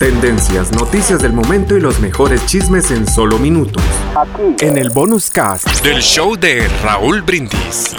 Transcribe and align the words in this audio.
Tendencias, 0.00 0.72
noticias 0.72 1.20
del 1.20 1.34
momento 1.34 1.76
y 1.76 1.80
los 1.82 2.00
mejores 2.00 2.46
chismes 2.46 2.90
en 2.90 3.06
solo 3.06 3.38
minutos. 3.38 3.82
En 4.60 4.78
el 4.78 4.88
bonus 4.88 5.28
cast 5.28 5.68
del 5.84 6.00
show 6.00 6.36
de 6.36 6.66
Raúl 6.82 7.20
Brindis. 7.20 7.94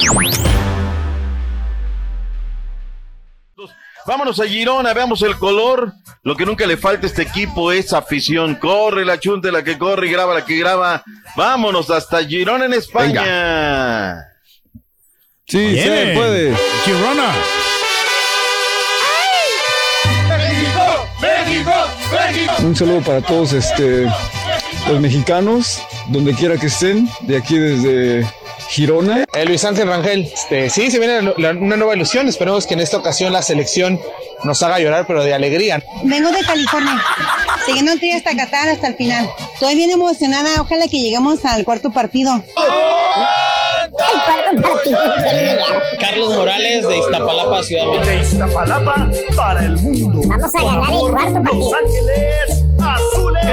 Vámonos 4.07 4.39
a 4.39 4.47
Girona, 4.47 4.95
veamos 4.95 5.21
el 5.21 5.37
color. 5.37 5.93
Lo 6.23 6.35
que 6.35 6.43
nunca 6.43 6.65
le 6.65 6.75
falta 6.75 7.05
a 7.05 7.07
este 7.07 7.21
equipo 7.21 7.71
es 7.71 7.93
afición. 7.93 8.55
Corre 8.55 9.05
la 9.05 9.19
chunta, 9.19 9.51
la 9.51 9.63
que 9.63 9.77
corre 9.77 10.07
y 10.07 10.11
graba 10.11 10.33
la 10.33 10.43
que 10.43 10.57
graba. 10.57 11.03
Vámonos 11.35 11.91
hasta 11.91 12.25
Girona 12.25 12.65
en 12.65 12.73
España. 12.73 14.25
Sí, 15.45 15.79
se 15.79 16.13
puede. 16.15 16.55
Girona. 16.83 17.31
Un 22.63 22.75
saludo 22.75 23.01
para 23.01 23.21
todos 23.21 23.53
este, 23.53 24.05
los 24.87 24.99
mexicanos, 24.99 25.81
donde 26.07 26.33
quiera 26.33 26.57
que 26.57 26.67
estén, 26.67 27.09
de 27.21 27.37
aquí 27.37 27.57
desde 27.57 28.25
Girona. 28.69 29.25
Eh, 29.33 29.45
Luis 29.45 29.65
Ángel 29.65 29.87
Rangel, 29.87 30.31
este, 30.33 30.69
sí, 30.69 30.91
se 30.91 30.99
viene 30.99 31.33
una 31.37 31.75
nueva 31.75 31.95
ilusión. 31.95 32.27
Esperemos 32.27 32.65
que 32.67 32.73
en 32.75 32.79
esta 32.79 32.97
ocasión 32.97 33.33
la 33.33 33.41
selección 33.41 33.99
nos 34.43 34.63
haga 34.63 34.79
llorar, 34.79 35.05
pero 35.07 35.23
de 35.23 35.33
alegría. 35.33 35.83
Vengo 36.03 36.31
de 36.31 36.41
California, 36.41 37.01
siguiendo 37.65 37.93
un 37.93 37.99
trío 37.99 38.15
hasta 38.15 38.35
Qatar 38.35 38.69
hasta 38.69 38.87
el 38.87 38.95
final. 38.95 39.29
Estoy 39.53 39.75
bien 39.75 39.91
emocionada, 39.91 40.61
ojalá 40.61 40.87
que 40.87 40.99
lleguemos 40.99 41.43
al 41.45 41.65
cuarto 41.65 41.91
partido. 41.91 42.43
El 44.51 45.97
Carlos 45.99 46.35
Morales 46.35 46.87
de 46.87 46.97
Iztapalapa, 46.97 47.63
Ciudad 47.63 47.85
de 48.03 48.09
De 48.11 48.21
Iztapalapa 48.21 49.09
para 49.35 49.65
el 49.65 49.77
mundo. 49.77 50.21
Vamos 50.27 50.55
a 50.55 50.63
ganar 50.63 50.91
el 50.91 50.97
cuarto 50.99 51.33
partido. 51.43 51.53
Los 51.59 51.73
Ángeles 51.73 52.65
Azules. 52.79 53.45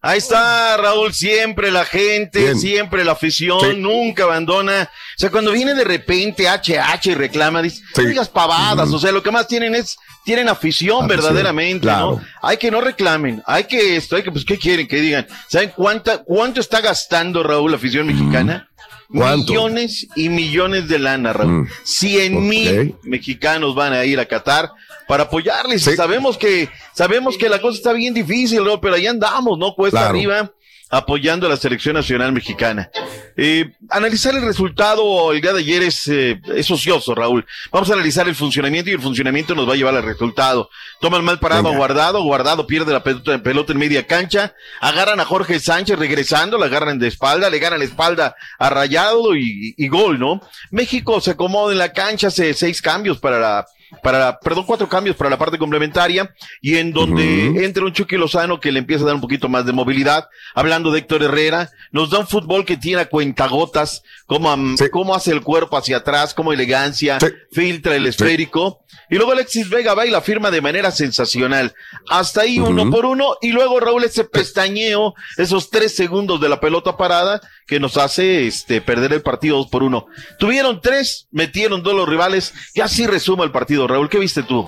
Ahí 0.00 0.18
está, 0.18 0.76
Raúl, 0.76 1.12
siempre 1.12 1.72
la 1.72 1.84
gente, 1.84 2.38
Bien. 2.38 2.58
siempre 2.58 3.04
la 3.04 3.12
afición, 3.12 3.58
Sí. 3.60 3.76
nunca 3.76 4.22
abandona. 4.24 4.84
O 4.84 5.18
sea, 5.18 5.30
cuando 5.30 5.50
viene 5.50 5.74
de 5.74 5.82
repente 5.84 6.46
HH 6.48 7.10
y 7.10 7.14
reclama, 7.14 7.60
dice, 7.62 7.82
Sí. 7.94 8.02
"No 8.02 8.08
digas 8.08 8.28
pavadas, 8.28 8.90
o 8.92 8.98
sea, 9.00 9.10
lo 9.10 9.22
que 9.24 9.32
más 9.32 9.48
tienen 9.48 9.74
es, 9.74 9.96
tienen 10.28 10.50
afición, 10.50 11.06
Afición, 11.06 11.08
verdaderamente, 11.08 11.80
claro. 11.80 12.20
¿no? 12.20 12.22
Hay 12.42 12.58
que 12.58 12.70
no 12.70 12.82
reclamen, 12.82 13.42
hay 13.46 13.64
que 13.64 13.96
esto, 13.96 14.14
hay 14.14 14.22
que, 14.22 14.30
pues, 14.30 14.44
¿qué 14.44 14.58
quieren 14.58 14.86
que 14.86 15.00
digan? 15.00 15.26
¿Saben 15.46 15.72
cuánta, 15.74 16.18
cuánto 16.22 16.60
está 16.60 16.82
gastando, 16.82 17.42
Raúl, 17.42 17.70
la 17.70 17.78
afición 17.78 18.06
mexicana? 18.06 18.68
¿Cuánto? 19.10 19.52
Millones 19.54 20.06
y 20.16 20.28
millones 20.28 20.86
de 20.86 20.98
lana, 20.98 21.32
Raúl. 21.32 21.62
Mm. 21.62 21.68
Cien 21.82 22.46
mil 22.46 22.94
mexicanos 23.04 23.74
van 23.74 23.94
a 23.94 24.04
ir 24.04 24.20
a 24.20 24.26
Qatar 24.26 24.70
para 25.06 25.22
apoyarles. 25.22 25.82
Sí. 25.82 25.96
Sabemos 25.96 26.36
que, 26.36 26.68
sabemos 26.92 27.38
que 27.38 27.48
la 27.48 27.58
cosa 27.62 27.78
está 27.78 27.94
bien 27.94 28.12
difícil, 28.12 28.62
¿no? 28.62 28.78
Pero 28.82 28.96
ahí 28.96 29.06
andamos, 29.06 29.58
¿no? 29.58 29.74
Cuesta 29.74 30.00
Claro. 30.00 30.10
arriba 30.14 30.52
apoyando 30.90 31.46
a 31.46 31.50
la 31.50 31.56
selección 31.56 31.94
nacional 31.94 32.32
mexicana. 32.32 32.90
Eh, 33.36 33.72
analizar 33.90 34.34
el 34.34 34.42
resultado 34.42 35.32
el 35.32 35.40
día 35.40 35.52
de 35.52 35.60
ayer 35.60 35.82
es, 35.82 36.08
eh, 36.08 36.40
es 36.54 36.70
ocioso, 36.70 37.14
Raúl. 37.14 37.46
Vamos 37.70 37.90
a 37.90 37.94
analizar 37.94 38.26
el 38.28 38.34
funcionamiento 38.34 38.90
y 38.90 38.94
el 38.94 39.00
funcionamiento 39.00 39.54
nos 39.54 39.68
va 39.68 39.74
a 39.74 39.76
llevar 39.76 39.94
al 39.94 40.02
resultado. 40.02 40.70
Toman 41.00 41.24
mal 41.24 41.38
parado 41.38 41.68
a. 41.68 41.76
Guardado, 41.76 42.22
Guardado 42.22 42.66
pierde 42.66 42.92
la 42.92 43.02
pelota, 43.02 43.42
pelota 43.42 43.72
en 43.72 43.78
media 43.78 44.06
cancha, 44.06 44.54
agarran 44.80 45.20
a 45.20 45.24
Jorge 45.24 45.60
Sánchez 45.60 45.98
regresando, 45.98 46.58
la 46.58 46.66
agarran 46.66 46.98
de 46.98 47.08
espalda, 47.08 47.50
le 47.50 47.58
ganan 47.58 47.78
la 47.78 47.84
espalda 47.84 48.34
a 48.58 48.70
Rayado 48.70 49.36
y, 49.36 49.74
y 49.76 49.88
gol, 49.88 50.18
¿no? 50.18 50.40
México 50.70 51.20
se 51.20 51.32
acomoda 51.32 51.72
en 51.72 51.78
la 51.78 51.92
cancha, 51.92 52.28
hace 52.28 52.54
seis 52.54 52.82
cambios 52.82 53.18
para 53.18 53.38
la 53.38 53.66
para 54.02 54.18
la, 54.18 54.40
perdón, 54.40 54.64
cuatro 54.66 54.88
cambios 54.88 55.16
para 55.16 55.30
la 55.30 55.38
parte 55.38 55.58
complementaria 55.58 56.34
y 56.60 56.76
en 56.76 56.92
donde 56.92 57.64
entra 57.64 57.84
un 57.84 57.92
Chucky 57.92 58.16
Lozano 58.16 58.60
que 58.60 58.72
le 58.72 58.78
empieza 58.78 59.04
a 59.04 59.06
dar 59.06 59.14
un 59.14 59.20
poquito 59.20 59.48
más 59.48 59.64
de 59.66 59.72
movilidad. 59.72 60.28
Hablando 60.54 60.90
de 60.90 61.00
Héctor 61.00 61.22
Herrera, 61.22 61.70
nos 61.92 62.10
da 62.10 62.18
un 62.18 62.26
fútbol 62.26 62.64
que 62.64 62.76
tiene 62.76 63.02
a 63.02 63.08
cuentagotas, 63.08 64.02
cómo, 64.26 64.54
Sí. 64.76 64.88
cómo 64.90 65.14
hace 65.14 65.32
el 65.32 65.42
cuerpo 65.42 65.76
hacia 65.76 65.98
atrás, 65.98 66.34
cómo 66.34 66.52
elegancia, 66.52 67.18
Sí. 67.20 67.26
filtra 67.52 67.96
el 67.96 68.06
esférico. 68.06 68.80
Y 69.10 69.16
luego 69.16 69.32
Alexis 69.32 69.70
Vega 69.70 69.94
va 69.94 70.06
y 70.06 70.10
la 70.10 70.20
firma 70.20 70.50
de 70.50 70.60
manera 70.60 70.90
sensacional. 70.90 71.74
Hasta 72.10 72.42
ahí 72.42 72.58
uno 72.58 72.90
por 72.90 73.06
uno 73.06 73.36
y 73.40 73.52
luego 73.52 73.80
Raúl 73.80 74.04
ese 74.04 74.24
pestañeo, 74.24 75.14
esos 75.36 75.70
tres 75.70 75.94
segundos 75.96 76.40
de 76.40 76.48
la 76.48 76.60
pelota 76.60 76.96
parada 76.96 77.40
que 77.68 77.78
nos 77.78 77.98
hace 77.98 78.46
este 78.46 78.80
perder 78.80 79.12
el 79.12 79.22
partido 79.22 79.58
dos 79.58 79.68
por 79.68 79.82
uno. 79.82 80.06
Tuvieron 80.38 80.80
tres, 80.80 81.28
metieron 81.30 81.82
dos 81.82 81.94
los 81.94 82.08
rivales 82.08 82.54
y 82.74 82.80
así 82.80 83.06
resuma 83.06 83.44
el 83.44 83.52
partido. 83.52 83.86
Raúl, 83.86 84.08
¿qué 84.08 84.18
viste 84.18 84.42
tú? 84.42 84.66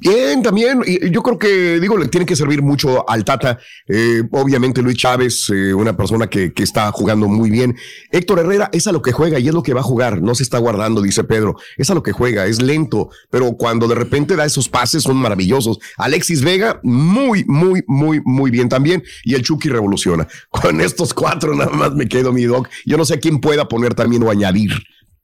Bien, 0.00 0.42
también. 0.42 0.82
Y 0.86 1.10
yo 1.10 1.22
creo 1.22 1.38
que, 1.38 1.80
digo, 1.80 1.96
le 1.96 2.08
tiene 2.08 2.26
que 2.26 2.36
servir 2.36 2.62
mucho 2.62 3.08
al 3.08 3.24
Tata. 3.24 3.58
Eh, 3.88 4.22
obviamente, 4.32 4.82
Luis 4.82 4.96
Chávez, 4.96 5.50
eh, 5.50 5.74
una 5.74 5.96
persona 5.96 6.26
que, 6.28 6.52
que 6.52 6.62
está 6.62 6.90
jugando 6.92 7.28
muy 7.28 7.50
bien. 7.50 7.76
Héctor 8.10 8.40
Herrera 8.40 8.70
es 8.72 8.86
a 8.86 8.92
lo 8.92 9.02
que 9.02 9.12
juega 9.12 9.38
y 9.38 9.48
es 9.48 9.54
lo 9.54 9.62
que 9.62 9.74
va 9.74 9.80
a 9.80 9.84
jugar. 9.84 10.22
No 10.22 10.34
se 10.34 10.42
está 10.42 10.58
guardando, 10.58 11.02
dice 11.02 11.24
Pedro. 11.24 11.56
Es 11.76 11.90
a 11.90 11.94
lo 11.94 12.02
que 12.02 12.12
juega, 12.12 12.46
es 12.46 12.60
lento, 12.60 13.10
pero 13.30 13.52
cuando 13.56 13.88
de 13.88 13.94
repente 13.94 14.36
da 14.36 14.44
esos 14.44 14.68
pases 14.68 15.02
son 15.02 15.16
maravillosos. 15.16 15.78
Alexis 15.96 16.42
Vega, 16.42 16.80
muy, 16.82 17.44
muy, 17.46 17.82
muy, 17.86 18.20
muy 18.24 18.50
bien 18.50 18.68
también. 18.68 19.02
Y 19.24 19.34
el 19.34 19.42
Chucky 19.42 19.68
revoluciona. 19.68 20.26
Con 20.50 20.80
estos 20.80 21.14
cuatro 21.14 21.54
nada 21.54 21.70
más 21.70 21.92
me 21.94 22.08
quedo, 22.08 22.32
mi 22.32 22.44
doc. 22.44 22.68
Yo 22.84 22.96
no 22.96 23.04
sé 23.04 23.14
a 23.14 23.20
quién 23.20 23.40
pueda 23.40 23.68
poner 23.68 23.94
también 23.94 24.22
o 24.22 24.30
añadir 24.30 24.72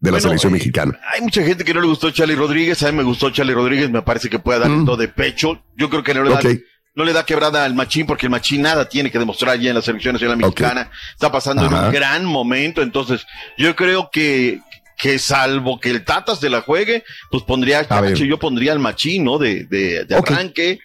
de 0.00 0.10
la 0.10 0.16
Bueno, 0.16 0.20
selección 0.28 0.52
eh, 0.52 0.56
mexicana. 0.56 0.98
Hay 1.14 1.20
mucha 1.20 1.42
gente 1.42 1.64
que 1.64 1.74
no 1.74 1.80
le 1.80 1.86
gustó 1.86 2.10
Charlie 2.10 2.34
Rodríguez. 2.34 2.82
A 2.82 2.90
mí 2.90 2.96
me 2.98 3.02
gustó 3.04 3.30
Charlie 3.30 3.54
Rodríguez. 3.54 3.90
Me 3.90 4.02
parece 4.02 4.28
que 4.30 4.38
puede 4.38 4.58
dar 4.60 4.70
Mm. 4.70 4.86
todo 4.86 4.96
de 4.96 5.08
pecho. 5.08 5.62
Yo 5.76 5.90
creo 5.90 6.02
que 6.02 6.14
no 6.14 6.24
le 6.24 6.30
da, 6.30 6.40
no 6.94 7.04
le 7.04 7.12
da 7.12 7.24
quebrada 7.26 7.64
al 7.64 7.74
Machín 7.74 8.06
porque 8.06 8.26
el 8.26 8.30
Machín 8.30 8.62
nada 8.62 8.88
tiene 8.88 9.10
que 9.10 9.18
demostrar 9.18 9.58
ya 9.60 9.68
en 9.70 9.76
la 9.76 9.82
selección 9.82 10.14
nacional 10.14 10.38
mexicana. 10.38 10.90
Está 11.12 11.30
pasando 11.30 11.66
en 11.66 11.72
un 11.74 11.92
gran 11.92 12.24
momento. 12.24 12.82
Entonces, 12.82 13.26
yo 13.58 13.76
creo 13.76 14.10
que 14.10 14.60
que 14.96 15.18
salvo 15.18 15.80
que 15.80 15.88
el 15.88 16.04
Tata 16.04 16.36
se 16.36 16.50
la 16.50 16.60
juegue, 16.60 17.04
pues 17.30 17.42
pondría, 17.44 17.86
A 17.88 18.10
yo 18.12 18.38
pondría 18.38 18.72
al 18.72 18.80
Machín, 18.80 19.24
¿no? 19.24 19.38
De, 19.38 19.64
de, 19.64 20.04
de 20.04 20.14
arranque. 20.14 20.78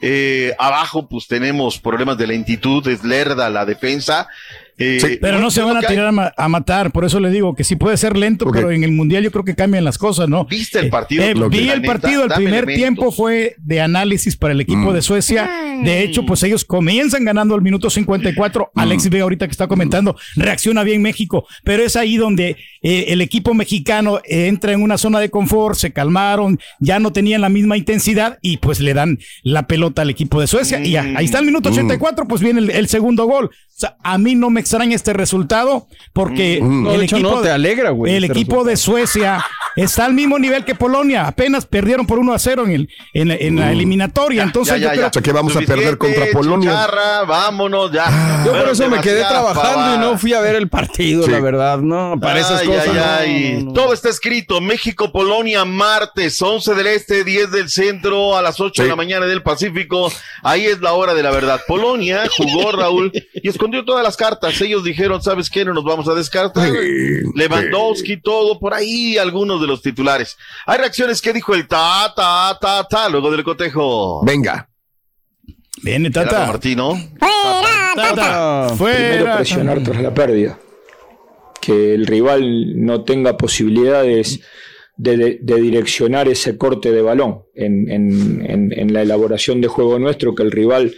Eh, 0.00 0.54
abajo, 0.58 1.08
pues 1.08 1.26
tenemos 1.26 1.78
problemas 1.80 2.16
de 2.16 2.28
lentitud, 2.28 2.86
es 2.86 3.02
lerda 3.02 3.50
la 3.50 3.64
defensa. 3.64 4.28
Eh, 4.78 5.18
pero 5.22 5.38
no 5.38 5.50
se 5.50 5.62
van 5.62 5.76
a 5.78 5.80
tirar 5.80 6.06
a, 6.06 6.12
ma- 6.12 6.32
a 6.36 6.48
matar, 6.48 6.92
por 6.92 7.04
eso 7.04 7.18
le 7.18 7.30
digo 7.30 7.54
que 7.54 7.64
sí 7.64 7.76
puede 7.76 7.96
ser 7.96 8.16
lento, 8.16 8.46
pero 8.52 8.70
en 8.70 8.84
el 8.84 8.92
mundial 8.92 9.24
yo 9.24 9.30
creo 9.30 9.44
que 9.44 9.54
cambian 9.54 9.84
las 9.84 9.96
cosas, 9.96 10.28
¿no? 10.28 10.44
¿Viste 10.44 10.78
el 10.80 10.90
partido? 10.90 11.24
Eh, 11.24 11.34
Lo 11.34 11.48
que- 11.48 11.58
vi 11.60 11.70
el 11.70 11.80
neta, 11.80 11.92
partido, 11.94 12.24
el 12.24 12.30
primer 12.32 12.64
elementos. 12.64 12.74
tiempo 12.76 13.10
fue 13.12 13.54
de 13.58 13.80
análisis 13.80 14.36
para 14.36 14.52
el 14.52 14.60
equipo 14.60 14.92
de 14.92 15.00
Suecia. 15.02 15.48
De 15.82 16.02
hecho, 16.02 16.24
pues 16.26 16.42
ellos 16.42 16.64
comienzan 16.64 17.24
ganando 17.24 17.54
al 17.54 17.62
minuto 17.62 17.88
54. 17.90 18.70
Alexis 18.74 19.10
Vega 19.10 19.22
ahorita 19.24 19.46
que 19.46 19.52
está 19.52 19.66
comentando, 19.66 20.16
reacciona 20.36 20.82
bien 20.84 21.00
México, 21.02 21.46
pero 21.64 21.82
es 21.82 21.96
ahí 21.96 22.16
donde 22.16 22.56
eh, 22.82 23.06
el 23.08 23.20
equipo 23.22 23.54
mexicano 23.54 24.18
eh, 24.24 24.46
entra 24.48 24.72
en 24.72 24.82
una 24.82 24.98
zona 24.98 25.20
de 25.20 25.30
confort, 25.30 25.76
se 25.76 25.92
calmaron, 25.92 26.58
ya 26.80 26.98
no 26.98 27.12
tenían 27.12 27.40
la 27.40 27.48
misma 27.48 27.76
intensidad 27.76 28.38
y 28.42 28.58
pues 28.58 28.80
le 28.80 28.94
dan 28.94 29.18
la 29.42 29.66
pelota 29.66 30.02
al 30.02 30.10
equipo 30.10 30.40
de 30.40 30.46
Suecia. 30.46 30.84
Y 30.84 30.90
ya, 30.92 31.02
ahí 31.16 31.24
está 31.24 31.38
el 31.38 31.46
minuto 31.46 31.70
84, 31.70 32.26
pues 32.28 32.42
viene 32.42 32.60
el, 32.60 32.70
el 32.70 32.88
segundo 32.88 33.24
gol. 33.26 33.46
O 33.46 33.78
sea, 33.78 33.96
a 34.02 34.16
mí 34.16 34.34
no 34.34 34.48
me 34.48 34.60
extraña 34.66 34.94
este 34.96 35.12
resultado 35.12 35.86
porque 36.12 36.60
No, 36.62 36.90
de 36.90 36.96
el 36.96 37.02
hecho, 37.02 37.16
equipo 37.16 37.30
no, 37.36 37.40
te 37.42 37.50
alegra, 37.50 37.90
güey, 37.90 38.14
El 38.14 38.24
este 38.24 38.38
equipo 38.38 38.64
de 38.64 38.76
Suecia 38.76 39.44
está 39.76 40.04
al 40.06 40.14
mismo 40.14 40.38
nivel 40.38 40.64
que 40.64 40.74
Polonia. 40.74 41.26
Apenas 41.26 41.66
perdieron 41.66 42.06
por 42.06 42.18
1 42.18 42.32
a 42.32 42.38
0 42.38 42.64
en, 42.66 42.70
el, 42.72 42.88
en, 43.12 43.30
en 43.30 43.56
la 43.56 43.72
eliminatoria. 43.72 44.42
Entonces, 44.42 44.80
yo 44.80 44.88
creo 44.90 45.08
O 45.08 45.12
sea, 45.12 45.22
que 45.22 45.32
vamos 45.32 45.54
a 45.56 45.60
perder 45.60 45.98
contra 45.98 46.26
Polonia. 46.32 46.70
Chicharra, 46.70 47.24
vámonos 47.24 47.92
ya. 47.92 48.42
Yo 48.46 48.52
por 48.52 48.68
eso 48.70 48.88
me 48.88 49.00
quedé 49.00 49.20
trabajando 49.24 49.94
y 49.94 49.98
no 49.98 50.18
fui 50.18 50.32
a 50.32 50.40
ver 50.40 50.54
el 50.56 50.68
partido, 50.68 51.24
Sí. 51.24 51.30
la 51.30 51.40
verdad. 51.40 51.78
No, 51.78 52.18
para 52.20 52.40
esas 52.40 52.62
Ay, 52.62 52.66
cosas. 52.68 52.88
ay, 52.88 52.94
no, 52.94 53.04
ay. 53.18 53.52
no, 53.58 53.64
no. 53.66 53.72
Todo 53.74 53.92
está 53.92 54.08
escrito. 54.08 54.60
México, 54.60 55.12
Polonia, 55.12 55.64
martes, 55.64 56.40
11 56.40 56.74
del 56.74 56.86
este, 56.86 57.22
10 57.24 57.50
del 57.50 57.68
centro, 57.68 58.36
a 58.36 58.42
las 58.42 58.58
8 58.60 58.82
de 58.82 58.86
Sí. 58.86 58.90
la 58.90 58.96
mañana 58.96 59.26
del 59.26 59.42
Pacífico. 59.42 60.10
Ahí 60.42 60.64
es 60.66 60.80
la 60.80 60.92
hora 60.94 61.12
de 61.14 61.22
la 61.22 61.30
verdad. 61.30 61.60
Polonia 61.68 62.22
jugó 62.36 62.72
Raúl 62.72 63.12
y 63.34 63.48
escondió 63.48 63.84
todas 63.84 64.02
las 64.02 64.16
cartas. 64.16 64.55
Ellos 64.60 64.84
dijeron, 64.84 65.22
¿sabes 65.22 65.48
qué? 65.50 65.64
No 65.64 65.72
nos 65.74 65.84
vamos 65.84 66.08
a 66.08 66.14
descartar. 66.14 66.68
Lewandowski, 67.34 68.20
todo 68.20 68.58
por 68.58 68.74
ahí, 68.74 69.18
algunos 69.18 69.60
de 69.60 69.66
los 69.66 69.82
titulares. 69.82 70.36
Hay 70.66 70.78
reacciones 70.78 71.20
que 71.20 71.32
dijo 71.32 71.54
el 71.54 71.66
ta, 71.68 72.12
ta, 72.14 72.56
ta, 72.60 72.86
ta, 72.88 73.08
luego 73.08 73.30
del 73.30 73.44
cotejo. 73.44 74.24
Venga. 74.24 74.68
Viene 75.82 76.08
Gerardo 76.10 76.30
Tata. 76.30 76.46
Martino. 76.46 76.94
Tata. 77.94 78.66
Primero 78.68 78.76
Fuera. 78.76 79.36
presionar 79.36 79.82
tras 79.82 80.02
la 80.02 80.12
pérdida. 80.14 80.58
Que 81.60 81.94
el 81.94 82.06
rival 82.06 82.84
no 82.84 83.02
tenga 83.04 83.36
posibilidades 83.36 84.40
de, 84.96 85.16
de- 85.16 85.38
de 85.42 85.60
direccionar 85.60 86.28
ese 86.28 86.56
corte 86.56 86.92
de 86.92 87.02
balón 87.02 87.42
en, 87.54 87.90
en- 87.90 88.46
en- 88.48 88.72
en 88.78 88.92
la 88.92 89.02
elaboración 89.02 89.60
de 89.60 89.68
juego 89.68 89.98
nuestro, 89.98 90.34
que 90.34 90.42
el 90.42 90.50
rival 90.52 90.94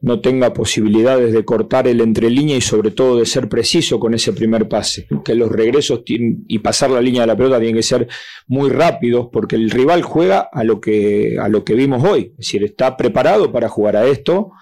no 0.00 0.20
tenga 0.20 0.52
posibilidades 0.52 1.32
de 1.32 1.44
cortar 1.44 1.88
el 1.88 2.00
entrelínea 2.00 2.56
y 2.56 2.60
sobre 2.60 2.90
todo 2.90 3.18
de 3.18 3.26
ser 3.26 3.48
preciso 3.48 3.98
con 3.98 4.14
ese 4.14 4.32
primer 4.32 4.68
pase. 4.68 5.06
Que 5.24 5.34
los 5.34 5.50
regresos 5.50 6.02
y 6.06 6.58
pasar 6.58 6.90
la 6.90 7.00
línea 7.00 7.22
de 7.22 7.28
la 7.28 7.36
pelota 7.36 7.58
tienen 7.58 7.76
que 7.76 7.82
ser 7.82 8.08
muy 8.46 8.70
rápidos 8.70 9.28
porque 9.32 9.56
el 9.56 9.70
rival 9.70 10.02
juega 10.02 10.48
a 10.52 10.64
lo 10.64 10.80
que, 10.80 11.36
a 11.40 11.48
lo 11.48 11.64
que 11.64 11.74
vimos 11.74 12.04
hoy. 12.04 12.32
Es 12.32 12.36
decir, 12.38 12.64
está 12.64 12.96
preparado 12.96 13.52
para 13.52 13.68
jugar 13.68 13.96
a 13.96 14.06
esto 14.06 14.52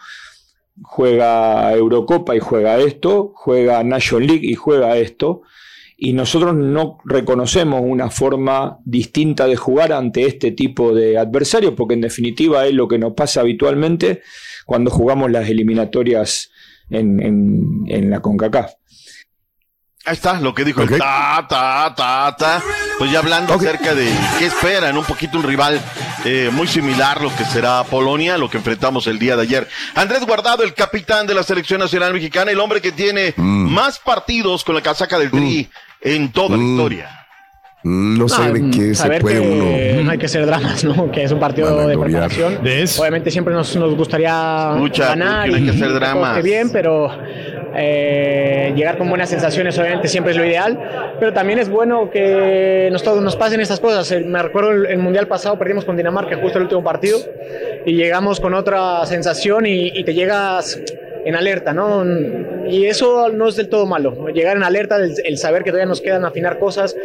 juega 0.83 1.73
Eurocopa 1.75 2.35
y 2.35 2.41
juega 2.41 2.79
esto, 2.79 3.33
juega 3.35 3.83
National 3.85 4.27
League 4.27 4.47
y 4.49 4.55
juega 4.55 4.97
esto, 4.97 5.43
y 6.05 6.15
nosotros 6.15 6.53
no 6.57 6.99
reconocemos 7.05 7.81
una 7.85 8.11
forma 8.11 8.79
distinta 8.85 9.47
de 9.47 9.55
jugar 9.55 9.93
ante 9.93 10.27
este 10.27 10.51
tipo 10.51 10.93
de 10.93 11.17
adversarios, 11.17 11.75
porque 11.77 11.95
en 11.95 12.01
definitiva 12.01 12.67
es 12.67 12.75
lo 12.75 12.89
que 12.89 12.99
nos 12.99 13.13
pasa 13.13 13.41
habitualmente 13.41 14.21
cuando 14.67 14.91
jugamos 14.91 15.31
las 15.31 15.49
eliminatorias 15.49 16.51
en, 16.91 17.21
en- 17.23 17.85
en 17.87 18.11
la 18.11 18.19
CONCACAF. 18.21 18.73
Ahí 20.05 20.15
está 20.15 20.41
lo 20.41 20.53
que 20.53 20.65
dijo 20.65 20.83
Ok. 20.83 20.91
el 20.93 20.99
ta, 20.99 21.47
ta, 21.49 21.95
ta, 21.95 22.35
ta. 22.37 22.63
Pues 22.99 23.13
ya 23.13 23.21
hablando 23.21 23.55
acerca 23.55 23.95
de 23.95 24.13
qué 24.39 24.47
esperan, 24.47 24.97
un 24.99 25.05
poquito 25.05 25.39
un 25.39 25.45
rival 25.45 25.81
eh, 26.25 26.51
muy 26.53 26.67
similar 26.67 27.21
lo 27.21 27.35
que 27.37 27.45
será 27.45 27.85
Polonia, 27.85 28.37
lo 28.37 28.51
que 28.51 28.57
enfrentamos 28.57 29.07
el 29.07 29.19
día 29.21 29.37
de 29.37 29.43
ayer. 29.43 29.69
Andrés 29.95 30.27
Guardado, 30.27 30.65
el 30.65 30.75
capitán 30.75 31.27
de 31.29 31.35
la 31.35 31.45
selección 31.45 31.79
nacional 31.81 32.13
mexicana, 32.13 32.51
el 32.51 32.59
hombre 32.59 32.81
que 32.81 32.91
tiene 32.91 33.33
más 33.37 34.01
partidos 34.01 34.65
con 34.65 34.75
la 34.75 34.83
casaca 34.83 35.19
del 35.21 35.31
Tri 35.31 35.71
en 36.01 36.33
toda 36.33 36.57
la 36.57 36.63
historia. 36.65 37.22
No 37.85 38.29
sé 38.29 38.53
de 38.53 38.71
qué 38.71 38.95
se 38.95 39.09
puede 39.21 39.41
que 39.41 39.41
uno. 39.41 40.05
No 40.05 40.11
hay 40.13 40.19
que 40.19 40.29
ser 40.29 40.47
dramas, 40.47 40.85
¿no? 40.85 41.11
Que 41.11 41.25
es 41.25 41.33
un 41.33 41.41
partido 41.41 41.87
de 41.89 41.99
preparación. 41.99 42.59
¿Ves? 42.63 42.99
Obviamente 42.99 43.31
siempre 43.31 43.53
nos, 43.55 43.75
nos 43.77 43.97
gustaría 43.97 44.73
Escucha, 44.77 45.09
ganar 45.09 45.49
no 45.49 45.55
hay 45.57 45.63
y 45.63 45.65
que 45.65 45.71
hacer 45.71 45.93
dramas. 45.93 46.37
esté 46.39 46.49
bien, 46.49 46.71
pero 46.71 47.11
eh, 47.75 48.73
llegar 48.77 48.99
con 48.99 49.09
buenas 49.09 49.29
sensaciones 49.31 49.79
obviamente 49.79 50.09
siempre 50.09 50.33
es 50.33 50.39
lo 50.39 50.45
ideal. 50.45 50.79
Pero 51.19 51.33
también 51.33 51.59
es 51.59 51.69
bueno 51.69 52.11
que 52.11 52.89
nos, 52.93 53.03
todo- 53.03 53.21
nos 53.21 53.37
pasen 53.37 53.61
estas 53.61 53.81
cosas. 53.81 54.11
Eh, 54.13 54.21
Me 54.21 54.43
recuerdo 54.43 54.71
el, 54.73 54.87
el 54.87 54.99
mundial 54.99 55.27
pasado 55.27 55.59
perdimos 55.59 55.85
con 55.85 55.97
Dinamarca 55.97 56.37
justo 56.37 56.59
el 56.59 56.65
último 56.65 56.85
partido 56.85 57.19
y 57.85 57.95
llegamos 57.95 58.41
con 58.41 58.55
otra 58.55 59.05
sensación 59.07 59.67
y, 59.67 59.89
y 59.89 60.05
te 60.05 60.15
llegas 60.15 60.81
en 61.25 61.37
alerta, 61.37 61.73
¿no? 61.73 62.05
Y 62.69 62.87
eso 62.87 63.29
no 63.29 63.49
es 63.49 63.55
del 63.57 63.69
todo 63.69 63.87
malo. 63.87 64.27
Llegar 64.29 64.57
en 64.57 64.65
alerta, 64.65 64.97
el, 64.97 65.15
el 65.25 65.39
saber 65.39 65.63
que 65.63 65.71
todavía 65.71 65.87
nos 65.87 66.01
quedan 66.01 66.25
afinar 66.25 66.59
cosas. 66.59 66.97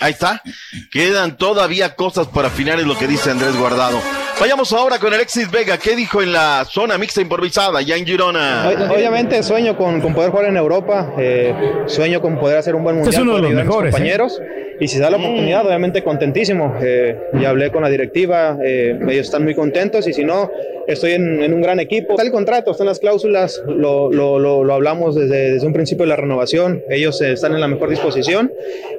Ahí 0.00 0.12
está. 0.12 0.42
Quedan 0.90 1.36
todavía 1.36 1.94
cosas 1.94 2.26
para 2.28 2.48
afinar, 2.48 2.80
es 2.80 2.86
lo 2.86 2.98
que 2.98 3.06
dice 3.06 3.30
Andrés 3.30 3.56
Guardado. 3.56 4.00
Vayamos 4.40 4.72
ahora 4.72 4.98
con 4.98 5.12
Alexis 5.12 5.50
Vega. 5.50 5.76
¿Qué 5.76 5.94
dijo 5.94 6.22
en 6.22 6.32
la 6.32 6.64
zona 6.66 6.96
mixta 6.96 7.20
improvisada, 7.20 7.82
ya 7.82 7.96
en 7.96 8.06
Girona? 8.06 8.88
Obviamente 8.90 9.42
sueño 9.42 9.76
con, 9.76 10.00
con 10.00 10.14
poder 10.14 10.30
jugar 10.30 10.46
en 10.46 10.56
Europa, 10.56 11.12
eh, 11.18 11.54
sueño 11.86 12.22
con 12.22 12.38
poder 12.40 12.56
hacer 12.56 12.74
un 12.74 12.82
buen 12.82 12.96
Este 13.00 13.18
mundial 13.20 13.22
es 13.22 13.28
uno 13.28 13.36
de 13.36 13.42
los 13.54 13.64
mejores, 13.64 13.92
compañeros 13.92 14.40
y 14.80 14.88
si 14.88 14.98
da 14.98 15.10
la 15.10 15.18
oportunidad, 15.18 15.66
obviamente 15.66 16.02
contentísimo. 16.02 16.74
Eh, 16.80 17.18
ya 17.38 17.50
hablé 17.50 17.70
con 17.70 17.82
la 17.82 17.90
directiva, 17.90 18.56
eh, 18.64 18.98
ellos 19.10 19.26
están 19.26 19.44
muy 19.44 19.54
contentos 19.54 20.08
y 20.08 20.14
si 20.14 20.24
no, 20.24 20.50
estoy 20.86 21.12
en, 21.12 21.42
en 21.42 21.52
un 21.52 21.60
gran 21.60 21.78
equipo. 21.78 22.12
Está 22.14 22.22
el 22.22 22.32
contrato, 22.32 22.70
están 22.70 22.86
las 22.86 22.98
cláusulas, 22.98 23.62
lo, 23.66 24.10
lo- 24.10 24.38
lo- 24.38 24.64
lo 24.64 24.72
hablamos 24.72 25.16
desde, 25.16 25.52
desde 25.52 25.66
un 25.66 25.74
principio 25.74 26.04
de 26.04 26.08
la 26.08 26.16
renovación, 26.16 26.80
ellos 26.88 27.20
eh, 27.20 27.32
están 27.32 27.52
en 27.52 27.60
la 27.60 27.68
mejor 27.68 27.90
disposición 27.90 28.50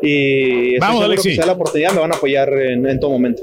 y 0.03 0.75
estoy 0.75 0.79
Vamos, 0.79 0.95
seguro 0.97 1.05
Alexis. 1.07 1.25
que 1.25 1.31
si 1.33 1.39
da 1.39 1.45
la 1.47 1.53
oportunidad 1.53 1.93
me 1.93 1.99
van 2.01 2.11
a 2.13 2.15
apoyar 2.15 2.53
en, 2.53 2.85
en 2.87 2.99
todo 2.99 3.09
momento. 3.09 3.41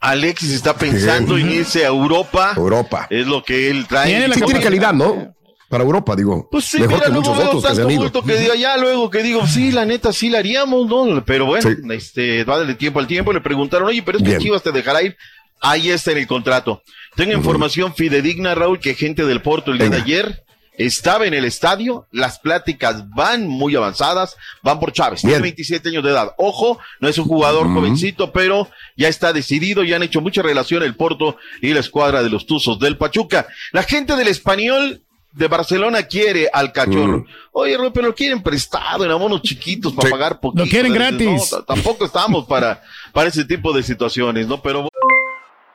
Alexis 0.00 0.52
está 0.52 0.76
pensando 0.76 1.36
en 1.36 1.50
irse 1.50 1.84
a 1.84 1.88
Europa. 1.88 2.52
Europa. 2.56 3.06
Es 3.10 3.26
lo 3.26 3.42
que 3.42 3.70
él 3.70 3.86
trae. 3.88 4.08
Tiene 4.08 4.28
la 4.28 4.34
Sí 4.34 4.42
tiene 4.42 4.60
calidad, 4.60 4.92
¿no? 4.92 5.34
Para 5.68 5.84
Europa, 5.84 6.16
digo. 6.16 6.48
Pues 6.50 6.64
sí, 6.64 6.78
Mejor 6.78 6.94
mira, 6.94 7.06
que 7.06 7.12
luego 7.12 7.28
muchos 7.28 7.36
veo 7.38 7.46
otros 7.48 7.62
que 7.62 7.66
se 7.66 7.72
han 7.72 7.76
tanto 7.76 7.90
ido. 7.92 8.02
bulto 8.02 8.22
que 8.22 8.36
digo 8.38 8.52
allá, 8.54 8.76
luego 8.78 9.10
que 9.10 9.22
digo, 9.22 9.46
sí, 9.46 9.70
la 9.70 9.84
neta, 9.84 10.12
sí 10.14 10.30
la 10.30 10.38
haríamos, 10.38 10.86
¿no? 10.86 11.22
Pero 11.26 11.44
bueno, 11.44 11.68
Sí. 11.68 11.76
este, 11.90 12.44
va 12.44 12.60
de 12.64 12.74
tiempo 12.74 13.00
al 13.00 13.06
tiempo, 13.06 13.32
le 13.34 13.42
preguntaron, 13.42 13.88
oye, 13.88 14.02
pero 14.02 14.16
es 14.18 14.24
que 14.24 14.30
Bien. 14.30 14.40
Chivas 14.40 14.62
te 14.62 14.72
dejará 14.72 15.02
ir. 15.02 15.16
Ahí 15.60 15.90
está 15.90 16.12
en 16.12 16.18
el 16.18 16.26
contrato. 16.26 16.82
Tengo 17.16 17.32
información 17.32 17.94
fidedigna, 17.94 18.54
Raúl, 18.54 18.78
que 18.78 18.94
gente 18.94 19.24
del 19.26 19.42
Porto 19.42 19.72
el 19.72 19.78
día 19.78 19.90
de 19.90 19.96
ayer 19.98 20.44
estaba 20.78 21.26
en 21.26 21.34
el 21.34 21.44
estadio, 21.44 22.06
las 22.12 22.38
pláticas 22.38 23.08
van 23.10 23.46
muy 23.46 23.76
avanzadas, 23.76 24.36
van 24.62 24.80
por 24.80 24.92
Chávez, 24.92 25.20
tiene 25.20 25.34
Bien. 25.34 25.42
27 25.42 25.88
años 25.90 26.04
de 26.04 26.10
edad. 26.10 26.32
Ojo, 26.38 26.78
no 27.00 27.08
es 27.08 27.18
un 27.18 27.26
jugador 27.26 27.66
jovencito, 27.72 28.32
pero 28.32 28.68
ya 28.96 29.08
está 29.08 29.32
decidido, 29.32 29.82
ya 29.82 29.96
han 29.96 30.02
hecho 30.04 30.20
mucha 30.20 30.40
relación 30.40 30.82
el 30.82 30.94
Porto 30.96 31.36
y 31.60 31.74
la 31.74 31.80
escuadra 31.80 32.22
de 32.22 32.30
los 32.30 32.46
Tuzos 32.46 32.78
del 32.78 32.96
Pachuca. 32.96 33.46
La 33.72 33.82
gente 33.82 34.16
del 34.16 34.28
español 34.28 35.02
de 35.32 35.46
Barcelona 35.46 36.04
quiere 36.04 36.48
al 36.52 36.72
cachorro. 36.72 37.24
Oye, 37.52 37.76
pero 37.92 38.06
lo 38.08 38.14
quieren 38.14 38.42
prestado 38.42 39.04
en 39.04 39.10
abonos 39.10 39.42
chiquitos 39.42 39.92
para 39.92 40.08
Sí. 40.08 40.12
pagar 40.12 40.40
poquito. 40.40 40.64
Lo 40.64 40.70
quieren 40.70 40.92
gratis. 40.94 41.52
no, 41.52 41.62
tampoco 41.64 42.04
estamos 42.06 42.46
para, 42.46 42.82
para 43.12 43.28
ese 43.28 43.44
tipo 43.44 43.72
de 43.72 43.82
situaciones, 43.82 44.46
¿no? 44.48 44.60
Pero 44.62 44.88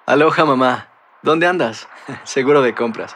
Aloha 0.06 0.44
mamá, 0.46 0.89
¿dónde 1.22 1.46
andas? 1.48 1.88
Seguro 2.25 2.62
de 2.62 2.74
compras. 2.74 3.16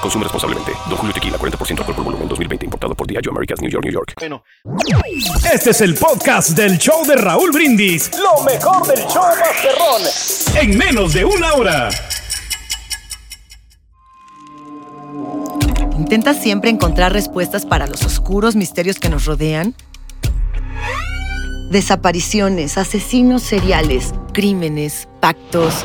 Consume 0.00 0.24
responsablemente. 0.24 0.72
Don 0.88 0.96
Julio 0.96 1.12
Tequila, 1.12 1.38
40% 1.38 1.78
alcohol 1.78 1.94
por 1.94 2.04
volumen, 2.04 2.28
2020. 2.28 2.64
Importado 2.66 2.94
por 2.94 3.06
Diageo 3.06 3.32
Americas, 3.32 3.60
New 3.60 3.70
York, 3.70 3.84
New 3.84 3.92
York. 3.92 4.14
Bueno. 4.18 4.42
Este 5.52 5.70
es 5.70 5.80
el 5.80 5.94
podcast 5.94 6.50
del 6.50 6.78
show 6.78 7.04
de 7.06 7.16
Raúl 7.16 7.50
Brindis. 7.52 8.10
Lo 8.18 8.42
mejor 8.44 8.86
del 8.86 9.04
show 9.06 9.24
Masterrón. 9.38 10.02
En 10.60 10.78
menos 10.78 11.12
de 11.12 11.24
una 11.24 11.54
hora. 11.54 11.88
¿Intentas 15.98 16.40
siempre 16.40 16.70
encontrar 16.70 17.12
respuestas 17.12 17.66
para 17.66 17.86
los 17.86 18.04
oscuros 18.04 18.54
misterios 18.54 18.98
que 18.98 19.08
nos 19.08 19.24
rodean? 19.24 19.74
Desapariciones, 21.70 22.78
asesinos 22.78 23.42
seriales, 23.42 24.14
crímenes, 24.32 25.08
pactos. 25.20 25.84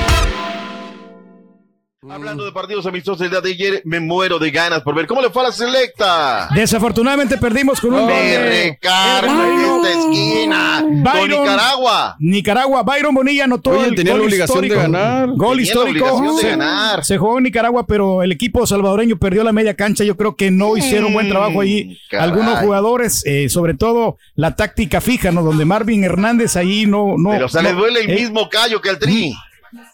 Hablando 2.11 2.43
de 2.43 2.51
partidos 2.51 2.85
amistosos 2.85 3.21
el 3.21 3.29
día 3.29 3.39
de 3.39 3.51
ayer, 3.51 3.81
me 3.85 4.01
muero 4.01 4.37
de 4.37 4.51
ganas 4.51 4.81
por 4.81 4.93
ver 4.93 5.07
cómo 5.07 5.21
le 5.21 5.29
fue 5.29 5.43
a 5.43 5.45
la 5.45 5.51
selecta. 5.53 6.49
Desafortunadamente 6.53 7.37
perdimos 7.37 7.79
con 7.79 7.93
un 7.93 8.05
Me 8.05 8.37
recarga 8.37 9.47
en 9.47 9.59
esta 9.61 9.89
esquina. 9.99 10.79
Con 10.81 11.03
Byron- 11.03 11.39
Nicaragua. 11.39 12.15
Nicaragua, 12.19 12.83
Byron 12.83 13.15
Bonilla 13.15 13.45
anotó 13.45 13.69
Oye, 13.71 13.87
el 13.87 13.95
tenía 13.95 14.11
la 14.13 14.19
gol 14.19 14.27
obligación 14.27 14.61
de 14.61 14.67
histórico. 14.67 14.91
ganar. 14.91 15.27
Gol 15.29 15.37
Tenía 15.37 15.55
la 15.55 15.61
histórico. 15.61 16.05
obligación 16.05 16.35
de 16.35 16.41
Se- 16.41 16.49
ganar. 16.49 17.05
Se 17.05 17.17
jugó 17.17 17.37
en 17.37 17.43
Nicaragua, 17.45 17.87
pero 17.87 18.23
el 18.23 18.31
equipo 18.33 18.67
salvadoreño 18.67 19.17
perdió 19.17 19.43
la 19.45 19.53
media 19.53 19.75
cancha. 19.75 20.03
Yo 20.03 20.17
creo 20.17 20.35
que 20.35 20.51
no 20.51 20.75
hicieron 20.75 21.13
buen 21.13 21.29
trabajo 21.29 21.61
allí. 21.61 21.97
caray. 22.09 22.27
Algunos 22.27 22.59
jugadores, 22.59 23.23
eh, 23.25 23.47
sobre 23.47 23.73
todo 23.73 24.17
la 24.35 24.55
táctica 24.57 24.99
fija, 24.99 25.31
¿no? 25.31 25.43
Donde 25.43 25.63
Marvin 25.63 26.03
Hernández 26.03 26.57
ahí 26.57 26.85
no. 26.85 27.15
no 27.17 27.29
Pero 27.31 27.45
o 27.45 27.49
sea, 27.49 27.61
le 27.61 27.71
no- 27.71 27.79
duele 27.79 28.01
el 28.01 28.09
eh, 28.11 28.15
mismo 28.15 28.49
callo 28.49 28.81
que 28.81 28.89
al 28.89 28.99
tri. 28.99 29.33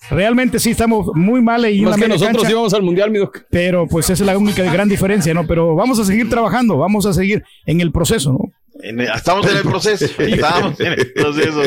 Realmente 0.10 0.60
sí 0.60 0.72
estamos 0.72 1.08
muy 1.14 1.42
mal 1.42 1.66
en 1.66 1.84
Más 1.84 1.98
que 1.98 2.08
nosotros 2.08 2.38
cancha. 2.38 2.52
íbamos 2.52 2.74
al 2.74 2.82
mundial, 2.84 3.12
mi 3.12 3.20
doc. 3.20 3.44
Pero 3.50 3.88
pues 3.88 4.10
esa 4.10 4.24
es 4.24 4.28
la 4.28 4.38
única 4.38 4.64
gran 4.72 4.90
diferencia, 4.90 5.34
¿no? 5.34 5.46
Pero 5.46 5.76
vamos 5.76 6.00
a 6.00 6.06
seguir 6.06 6.30
trabajando, 6.30 6.78
vamos 6.78 7.06
a 7.06 7.14
seguir 7.14 7.44
en 7.66 7.82
el 7.82 7.92
proceso, 7.92 8.32
¿no? 8.34 8.52
En- 8.82 9.00
Estamos 9.02 9.46
en 9.50 9.58
el 9.58 9.64
proceso. 9.64 10.06
Estamos 10.18 10.80
en 10.80 10.94
el 10.94 11.14
proceso. 11.14 11.62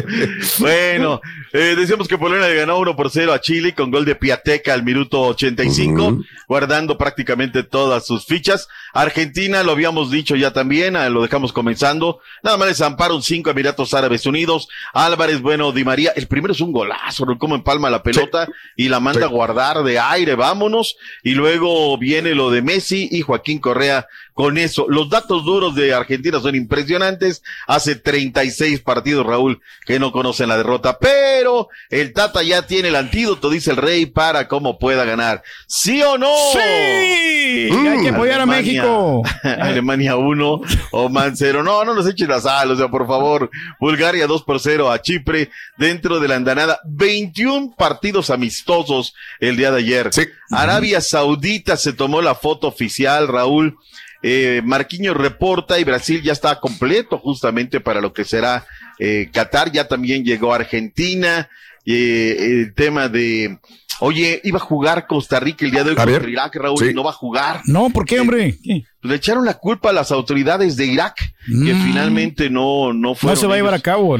Bueno, 0.58 1.20
eh, 1.52 1.74
decíamos 1.76 2.06
que 2.08 2.18
Polonia 2.18 2.46
le 2.48 2.54
ganó 2.54 2.78
1 2.78 2.96
por 2.96 3.10
0 3.10 3.32
a 3.32 3.40
Chile 3.40 3.74
con 3.74 3.90
gol 3.90 4.04
de 4.04 4.14
Piateca 4.14 4.74
al 4.74 4.82
minuto 4.84 5.20
85, 5.22 6.18
guardando 6.48 6.96
prácticamente 6.98 7.62
todas 7.62 8.06
sus 8.06 8.26
fichas. 8.26 8.68
Argentina, 8.92 9.62
lo 9.62 9.72
habíamos 9.72 10.10
dicho 10.10 10.36
ya 10.36 10.52
también, 10.52 10.96
ah, 10.96 11.08
lo 11.08 11.22
dejamos 11.22 11.52
comenzando. 11.52 12.20
Nada 12.42 12.56
más 12.56 12.68
les 12.68 12.80
amparon 12.80 13.22
cinco 13.22 13.50
Emiratos 13.50 13.94
Árabes 13.94 14.26
Unidos. 14.26 14.68
Álvarez, 14.92 15.40
bueno, 15.40 15.72
Di 15.72 15.84
María, 15.84 16.12
el 16.16 16.26
primero 16.26 16.52
es 16.52 16.60
un 16.60 16.72
golazo, 16.72 17.26
como 17.38 17.54
empalma 17.54 17.90
la 17.90 18.02
pelota 18.02 18.48
y 18.76 18.88
la 18.88 19.00
manda 19.00 19.26
a 19.26 19.28
guardar 19.28 19.82
de 19.82 19.98
aire, 19.98 20.34
vámonos. 20.34 20.96
Y 21.22 21.32
luego 21.32 21.96
viene 21.98 22.34
lo 22.34 22.50
de 22.50 22.62
Messi 22.62 23.08
y 23.10 23.22
Joaquín 23.22 23.58
Correa 23.58 24.06
con 24.34 24.58
eso. 24.58 24.86
Los 24.88 25.10
datos 25.10 25.44
duros 25.44 25.74
de 25.74 25.94
Argentina 25.94 26.40
son 26.40 26.54
impresionantes. 26.54 27.42
Hace 27.66 27.96
36 27.96 28.80
partidos, 28.80 29.26
Raúl, 29.26 29.60
que 29.86 29.98
no 29.98 30.12
conocen 30.12 30.48
la 30.48 30.56
derrota, 30.56 30.98
pero 30.98 31.68
el 31.90 32.12
Tata 32.12 32.42
ya 32.42 32.66
tiene 32.66 32.88
el 32.88 32.96
antídoto, 32.96 33.50
dice 33.50 33.70
el 33.70 33.76
rey, 33.76 34.06
para 34.06 34.48
cómo 34.48 34.78
pueda 34.78 35.04
ganar. 35.04 35.42
¿Sí 35.66 36.02
o 36.02 36.18
no? 36.18 36.34
¡Sí! 36.52 36.58
Hay 36.58 38.02
que 38.02 38.08
apoyar 38.10 38.40
a 38.40 38.46
México. 38.46 39.22
Alemania 39.42 40.16
1, 40.16 40.60
Oman 40.92 41.36
0. 41.36 41.62
No, 41.62 41.84
no 41.84 41.94
nos 41.94 42.08
echen 42.08 42.28
la 42.28 42.40
sal, 42.40 42.70
o 42.70 42.76
sea, 42.76 42.88
por 42.88 43.06
favor. 43.06 43.50
Bulgaria 43.78 44.26
2 44.26 44.42
por 44.44 44.60
0 44.60 44.90
a 44.90 45.00
Chipre 45.02 45.50
dentro 45.76 46.20
de 46.20 46.28
la 46.28 46.36
andanada. 46.36 46.80
21 46.84 47.74
partidos 47.76 48.30
amistosos 48.30 49.14
el 49.38 49.56
día 49.56 49.70
de 49.70 49.78
ayer. 49.78 50.10
Arabia 50.50 51.00
Saudita 51.00 51.76
se 51.76 51.92
tomó 51.92 52.20
la 52.22 52.34
foto 52.34 52.68
oficial, 52.68 53.28
Raúl. 53.28 53.78
Eh, 54.22 54.60
Marquinhos 54.64 55.16
reporta 55.16 55.78
y 55.78 55.84
Brasil 55.84 56.20
ya 56.22 56.32
está 56.32 56.60
completo 56.60 57.18
justamente 57.18 57.80
para 57.80 58.00
lo 58.00 58.12
que 58.12 58.24
será 58.24 58.66
eh, 58.98 59.30
Qatar. 59.32 59.72
Ya 59.72 59.88
también 59.88 60.24
llegó 60.24 60.52
Argentina. 60.52 61.48
Eh, 61.86 62.36
el 62.40 62.74
tema 62.74 63.08
de, 63.08 63.58
oye, 64.00 64.40
iba 64.44 64.58
a 64.58 64.60
jugar 64.60 65.06
Costa 65.06 65.40
Rica 65.40 65.64
el 65.64 65.70
día 65.70 65.82
de 65.82 65.90
hoy 65.90 65.96
A 65.96 66.04
contra 66.04 66.18
ver. 66.18 66.28
Irak, 66.28 66.54
Raúl, 66.56 66.78
Sí. 66.78 66.90
y 66.90 66.94
no 66.94 67.02
va 67.02 67.10
a 67.10 67.14
jugar. 67.14 67.62
No, 67.64 67.88
¿por 67.88 68.04
qué, 68.04 68.20
hombre? 68.20 68.58
¿Qué? 68.62 68.82
Le 69.02 69.14
echaron 69.14 69.46
la 69.46 69.54
culpa 69.54 69.88
a 69.88 69.92
las 69.94 70.12
autoridades 70.12 70.76
de 70.76 70.84
Irak, 70.86 71.16
que 71.46 71.74
Mm. 71.74 71.86
finalmente 71.86 72.50
no, 72.50 72.92
no 72.92 73.10
No 73.10 73.14
fueron. 73.14 73.38
se 73.40 73.46
va 73.46 73.54
a 73.54 73.56
llevar 73.56 73.74
a 73.74 73.78
cabo. 73.80 74.18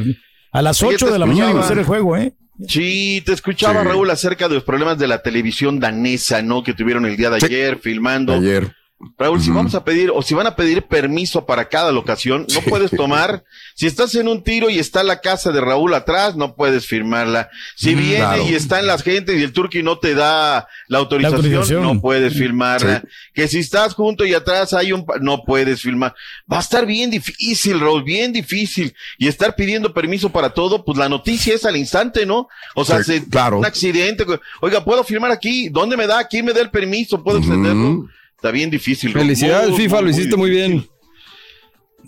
A 0.51 0.61
las 0.63 0.81
Oye, 0.81 0.95
8 0.95 1.05
te 1.05 1.11
de 1.13 1.19
la 1.19 1.25
mañana 1.27 1.51
iba 1.51 1.61
a 1.63 1.67
ser 1.67 1.77
el 1.77 1.85
juego, 1.85 2.17
¿eh? 2.17 2.33
Sí, 2.67 3.21
te 3.25 3.33
escuchaba 3.33 3.81
Sí. 3.83 3.87
Raúl 3.87 4.09
acerca 4.09 4.47
de 4.49 4.55
los 4.55 4.63
problemas 4.63 4.97
de 4.97 5.07
la 5.07 5.21
televisión 5.21 5.79
danesa, 5.79 6.41
¿no? 6.41 6.63
Que 6.63 6.73
tuvieron 6.73 7.05
el 7.05 7.15
día 7.15 7.29
de 7.29 7.37
ayer 7.37 7.77
filmando. 7.79 8.33
Ayer. 8.33 8.75
Raúl, 9.17 9.41
si 9.41 9.51
vamos 9.51 9.75
a 9.75 9.83
pedir 9.83 10.11
o 10.13 10.21
si 10.21 10.33
van 10.33 10.47
a 10.47 10.55
pedir 10.55 10.83
permiso 10.83 11.45
para 11.45 11.69
cada 11.69 11.91
locación, 11.91 12.45
no 12.53 12.61
puedes 12.61 12.91
tomar. 12.91 13.43
Si 13.75 13.85
estás 13.87 14.15
en 14.15 14.27
un 14.27 14.43
tiro 14.43 14.69
y 14.69 14.79
está 14.79 15.03
la 15.03 15.21
casa 15.21 15.51
de 15.51 15.61
Raúl 15.61 15.93
atrás, 15.93 16.35
no 16.35 16.55
puedes 16.55 16.85
firmarla. 16.87 17.49
Si 17.75 17.95
Mm, 17.95 17.99
viene 17.99 18.17
claro. 18.17 18.43
y 18.49 18.53
están 18.55 18.87
las 18.87 19.03
gentes 19.03 19.39
y 19.39 19.43
el 19.43 19.53
turqui 19.53 19.83
no 19.83 19.99
te 19.99 20.15
da 20.15 20.67
la 20.87 20.97
autorización, 20.97 21.35
autorización. 21.45 21.83
no 21.83 22.01
puedes 22.01 22.33
firmarla. 22.33 23.01
Sí. 23.01 23.07
Que 23.33 23.47
si 23.47 23.59
estás 23.59 23.93
junto 23.93 24.25
y 24.25 24.33
atrás 24.33 24.73
hay 24.73 24.91
un, 24.91 25.05
no 25.21 25.43
puedes 25.43 25.81
filmar. 25.81 26.13
Va 26.51 26.57
a 26.57 26.61
estar 26.61 26.85
bien 26.85 27.09
difícil, 27.11 27.79
Raúl, 27.79 28.03
bien 28.03 28.33
difícil. 28.33 28.93
Y 29.17 29.27
estar 29.27 29.55
pidiendo 29.55 29.93
permiso 29.93 30.29
para 30.31 30.51
todo, 30.51 30.83
pues 30.83 30.97
la 30.97 31.09
noticia 31.09 31.53
es 31.55 31.65
al 31.65 31.77
instante, 31.77 32.25
¿no? 32.25 32.47
O 32.75 32.85
sea, 32.85 33.03
Sí, 33.03 33.19
se- 33.19 33.29
claro. 33.29 33.59
un 33.59 33.65
accidente. 33.65 34.25
Oiga, 34.61 34.83
¿puedo 34.83 35.03
firmar 35.03 35.31
aquí? 35.31 35.69
¿Dónde 35.69 35.97
me 35.97 36.07
da? 36.07 36.27
¿Quién 36.27 36.45
me 36.45 36.53
da 36.53 36.61
el 36.61 36.69
permiso? 36.69 37.23
¿Puedo 37.23 37.37
extenderlo? 37.39 38.07
Está 38.41 38.49
bien 38.49 38.71
difícil. 38.71 39.13
Felicidades, 39.13 39.69
Muy, 39.69 39.77
FIFA, 39.77 39.95
muy, 39.97 40.03
lo 40.05 40.09
hiciste 40.09 40.35
muy 40.35 40.49
bien. 40.49 40.87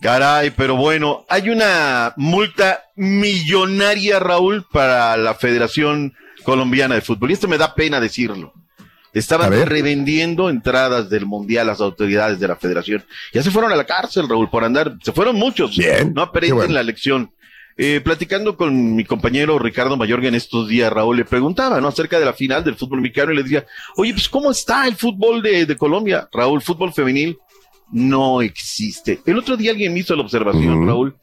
Caray, 0.01 0.49
pero 0.49 0.75
bueno, 0.75 1.23
hay 1.29 1.51
una 1.51 2.11
multa 2.17 2.81
millonaria, 2.95 4.17
Raúl, 4.19 4.65
para 4.71 5.15
la 5.15 5.35
Federación 5.35 6.15
Colombiana 6.43 6.95
de 6.95 7.01
Fútbol. 7.01 7.29
Y 7.29 7.33
esto 7.33 7.47
me 7.47 7.59
da 7.59 7.75
pena 7.75 7.99
decirlo. 7.99 8.51
Estaban 9.13 9.51
revendiendo 9.67 10.49
entradas 10.49 11.07
del 11.07 11.27
Mundial 11.27 11.67
las 11.67 11.79
autoridades 11.81 12.39
de 12.39 12.47
la 12.47 12.55
Federación. 12.55 13.05
Ya 13.31 13.43
se 13.43 13.51
fueron 13.51 13.71
a 13.71 13.75
la 13.75 13.85
cárcel, 13.85 14.27
Raúl, 14.27 14.49
por 14.49 14.63
andar. 14.63 14.95
Se 15.03 15.11
fueron 15.11 15.35
muchos. 15.35 15.77
Bien, 15.77 16.13
No 16.15 16.23
aprenden 16.23 16.55
bueno. 16.57 16.73
la 16.73 16.81
lección. 16.81 17.31
Eh, 17.75 18.01
platicando 18.03 18.55
con 18.55 18.95
mi 18.95 19.03
compañero 19.03 19.57
Ricardo 19.57 19.97
Mayorga 19.97 20.27
en 20.27 20.35
estos 20.35 20.67
días, 20.67 20.93
Raúl, 20.93 21.17
le 21.17 21.25
preguntaba, 21.25 21.81
¿no? 21.81 21.87
Acerca 21.87 22.19
de 22.19 22.25
la 22.25 22.33
final 22.33 22.63
del 22.63 22.75
fútbol 22.75 23.01
mexicano 23.01 23.31
y 23.31 23.35
le 23.35 23.43
decía, 23.43 23.65
oye, 23.95 24.13
pues, 24.13 24.29
¿cómo 24.29 24.51
está 24.51 24.87
el 24.87 24.95
fútbol 24.95 25.41
de, 25.41 25.65
de 25.65 25.75
Colombia? 25.75 26.29
Raúl, 26.31 26.61
fútbol 26.61 26.93
femenil 26.93 27.37
no 27.91 28.41
existe. 28.41 29.21
El 29.25 29.37
otro 29.37 29.57
día 29.57 29.71
alguien 29.71 29.93
me 29.93 29.99
hizo 29.99 30.15
la 30.15 30.23
observación, 30.23 30.85
Raúl, 30.85 31.15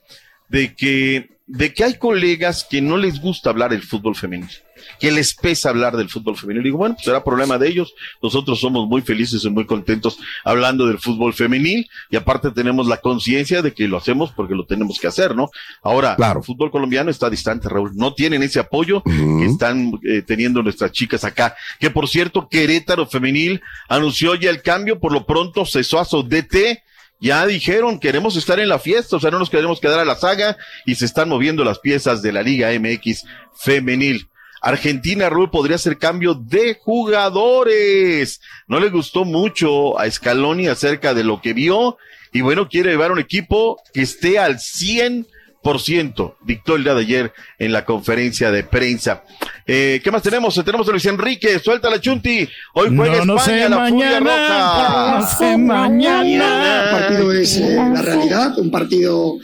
de 0.50 0.74
que, 0.74 1.30
de 1.46 1.72
que 1.72 1.84
hay 1.84 1.94
colegas 1.94 2.66
que 2.68 2.82
no 2.82 2.96
les 2.96 3.20
gusta 3.20 3.50
hablar 3.50 3.70
del 3.70 3.82
fútbol 3.82 4.16
femenil, 4.16 4.50
que 4.98 5.12
les 5.12 5.32
pesa 5.34 5.70
hablar 5.70 5.96
del 5.96 6.08
fútbol 6.08 6.36
femenil. 6.36 6.64
Digo, 6.64 6.78
bueno, 6.78 6.96
pues 6.96 7.04
será 7.04 7.22
problema 7.22 7.56
de 7.56 7.68
ellos. 7.68 7.94
Nosotros 8.20 8.58
somos 8.60 8.88
muy 8.88 9.00
felices 9.00 9.44
y 9.44 9.50
muy 9.50 9.64
contentos 9.64 10.18
hablando 10.44 10.86
del 10.86 10.98
fútbol 10.98 11.34
femenil 11.34 11.88
y 12.10 12.16
aparte 12.16 12.50
tenemos 12.50 12.88
la 12.88 12.96
conciencia 12.96 13.62
de 13.62 13.72
que 13.72 13.86
lo 13.86 13.96
hacemos 13.96 14.32
porque 14.32 14.56
lo 14.56 14.66
tenemos 14.66 14.98
que 14.98 15.06
hacer, 15.06 15.36
¿no? 15.36 15.50
Ahora, 15.82 16.16
el 16.18 16.42
fútbol 16.42 16.72
colombiano 16.72 17.10
está 17.12 17.30
distante, 17.30 17.68
Raúl. 17.68 17.92
No 17.94 18.12
tienen 18.12 18.42
ese 18.42 18.58
apoyo 18.58 19.04
que 19.04 19.46
están 19.46 19.92
eh, 20.02 20.22
teniendo 20.22 20.62
nuestras 20.64 20.90
chicas 20.90 21.22
acá. 21.22 21.54
Que 21.78 21.90
por 21.90 22.08
cierto, 22.08 22.48
Querétaro 22.48 23.06
Femenil 23.06 23.60
anunció 23.88 24.34
ya 24.34 24.50
el 24.50 24.62
cambio, 24.62 24.98
por 24.98 25.12
lo 25.12 25.26
pronto 25.26 25.64
cesó 25.64 26.00
a 26.00 26.04
su 26.04 26.24
DT. 26.24 26.82
Ya 27.20 27.46
dijeron, 27.46 28.00
queremos 28.00 28.36
estar 28.36 28.58
en 28.60 28.68
la 28.68 28.78
fiesta, 28.78 29.16
o 29.16 29.20
sea, 29.20 29.30
no 29.30 29.38
nos 29.38 29.50
queremos 29.50 29.78
quedar 29.78 30.00
a 30.00 30.04
la 30.04 30.16
saga 30.16 30.56
y 30.86 30.94
se 30.94 31.04
están 31.04 31.28
moviendo 31.28 31.64
las 31.64 31.78
piezas 31.78 32.22
de 32.22 32.32
la 32.32 32.42
Liga 32.42 32.70
MX 32.78 33.24
femenil. 33.54 34.28
Argentina, 34.62 35.28
Raúl, 35.28 35.50
podría 35.50 35.76
hacer 35.76 35.98
cambio 35.98 36.34
de 36.34 36.78
jugadores. 36.80 38.40
No 38.66 38.80
le 38.80 38.90
gustó 38.90 39.24
mucho 39.24 39.98
a 39.98 40.10
Scaloni 40.10 40.68
acerca 40.68 41.14
de 41.14 41.24
lo 41.24 41.40
que 41.40 41.52
vio 41.52 41.98
y 42.32 42.40
bueno, 42.42 42.68
quiere 42.68 42.90
llevar 42.90 43.12
un 43.12 43.18
equipo 43.18 43.82
que 43.92 44.02
esté 44.02 44.38
al 44.38 44.60
100 44.60 45.26
100% 45.26 45.39
dictó 46.44 46.76
el 46.76 46.84
día 46.84 46.94
de 46.94 47.00
ayer 47.02 47.32
en 47.58 47.72
la 47.72 47.84
conferencia 47.84 48.50
de 48.50 48.64
prensa. 48.64 49.24
Eh, 49.66 50.00
¿Qué 50.02 50.10
más 50.10 50.22
tenemos? 50.22 50.54
Tenemos 50.64 50.88
a 50.88 50.90
Luis 50.90 51.04
Enrique, 51.06 51.58
suelta 51.58 51.90
la 51.90 52.00
Chunti. 52.00 52.48
Hoy 52.74 52.88
juega 52.96 53.16
No, 53.18 53.24
no 53.26 53.36
España, 53.36 53.64
sé 53.64 53.68
la 53.68 53.76
Furia 53.88 54.20
mañana, 54.20 54.20
Roja. 54.20 55.18
no 55.20 55.38
sé 55.38 55.56
mañana. 55.58 56.84
El 56.84 57.00
partido 57.00 57.32
es 57.32 57.56
eh, 57.58 57.74
la 57.76 58.02
realidad, 58.02 58.58
un 58.58 58.70
partido 58.70 59.36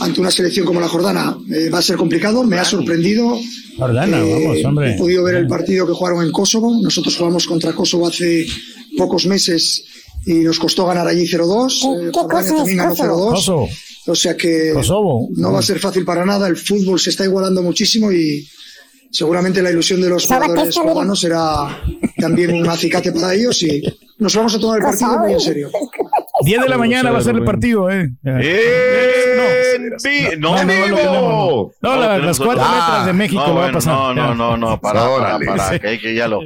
ante 0.00 0.20
una 0.20 0.30
selección 0.30 0.66
como 0.66 0.78
la 0.80 0.88
Jordana 0.88 1.36
eh, 1.50 1.70
va 1.70 1.78
a 1.78 1.82
ser 1.82 1.96
complicado, 1.96 2.42
me 2.44 2.58
ha 2.58 2.64
sorprendido. 2.64 3.38
Jordana, 3.78 4.18
Eh, 4.18 4.44
vamos, 4.44 4.64
hombre. 4.64 4.94
He 4.94 4.98
podido 4.98 5.24
ver 5.24 5.36
el 5.36 5.46
partido 5.46 5.86
que 5.86 5.92
jugaron 5.94 6.22
en 6.22 6.32
Kosovo, 6.32 6.78
nosotros 6.82 7.16
jugamos 7.16 7.46
contra 7.46 7.72
Kosovo 7.72 8.06
hace 8.06 8.46
pocos 8.96 9.26
meses 9.26 9.84
y 10.26 10.34
nos 10.40 10.58
costó 10.58 10.86
ganar 10.86 11.06
allí 11.06 11.26
0-2, 11.26 12.08
eh, 12.08 12.10
Jordania 12.12 12.54
también 12.56 12.76
ganó 12.78 12.94
0-2, 12.94 13.30
Kosovo. 13.30 13.68
O 14.06 14.14
sea 14.14 14.36
que 14.36 14.72
Kosovo. 14.72 15.28
no 15.36 15.52
va 15.52 15.58
a 15.58 15.62
ser 15.62 15.78
fácil 15.78 16.04
para 16.04 16.24
nada, 16.24 16.46
el 16.48 16.56
fútbol 16.56 16.98
se 16.98 17.10
está 17.10 17.24
igualando 17.24 17.62
muchísimo 17.62 18.12
y 18.12 18.48
seguramente 19.10 19.62
la 19.62 19.70
ilusión 19.70 20.00
de 20.00 20.08
los 20.08 20.26
jugadores 20.26 20.74
jordanos 20.76 21.20
será 21.20 21.82
también 22.18 22.54
un 22.54 22.68
acicate 22.68 23.12
para 23.12 23.34
ellos 23.34 23.62
y 23.62 23.82
nos 24.18 24.34
vamos 24.34 24.54
a 24.54 24.58
tomar 24.58 24.78
el 24.78 24.84
partido 24.84 25.18
muy 25.18 25.32
en 25.32 25.40
serio. 25.40 25.70
10 26.42 26.62
de 26.62 26.68
la 26.68 26.78
mañana 26.78 27.10
va 27.10 27.18
a 27.18 27.22
ser 27.22 27.36
el 27.36 27.44
partido, 27.44 27.90
¿eh? 27.90 28.10
En 28.24 28.40
no, 30.40 30.56
no, 30.56 30.64
no, 30.64 30.86
vivo. 30.86 31.72
las 31.80 32.38
cuatro 32.38 32.64
letras 32.64 33.06
de 33.06 33.12
México 33.12 33.54
va 33.54 33.68
a 33.68 33.72
pasar. 33.72 33.94
No, 33.94 34.14
no, 34.14 34.34
no, 34.34 34.56
no, 34.56 34.80
para, 34.80 35.38
para, 35.46 35.78
que, 35.78 35.88
hay 35.88 35.98
que 35.98 36.14
ya 36.14 36.28
lo. 36.28 36.40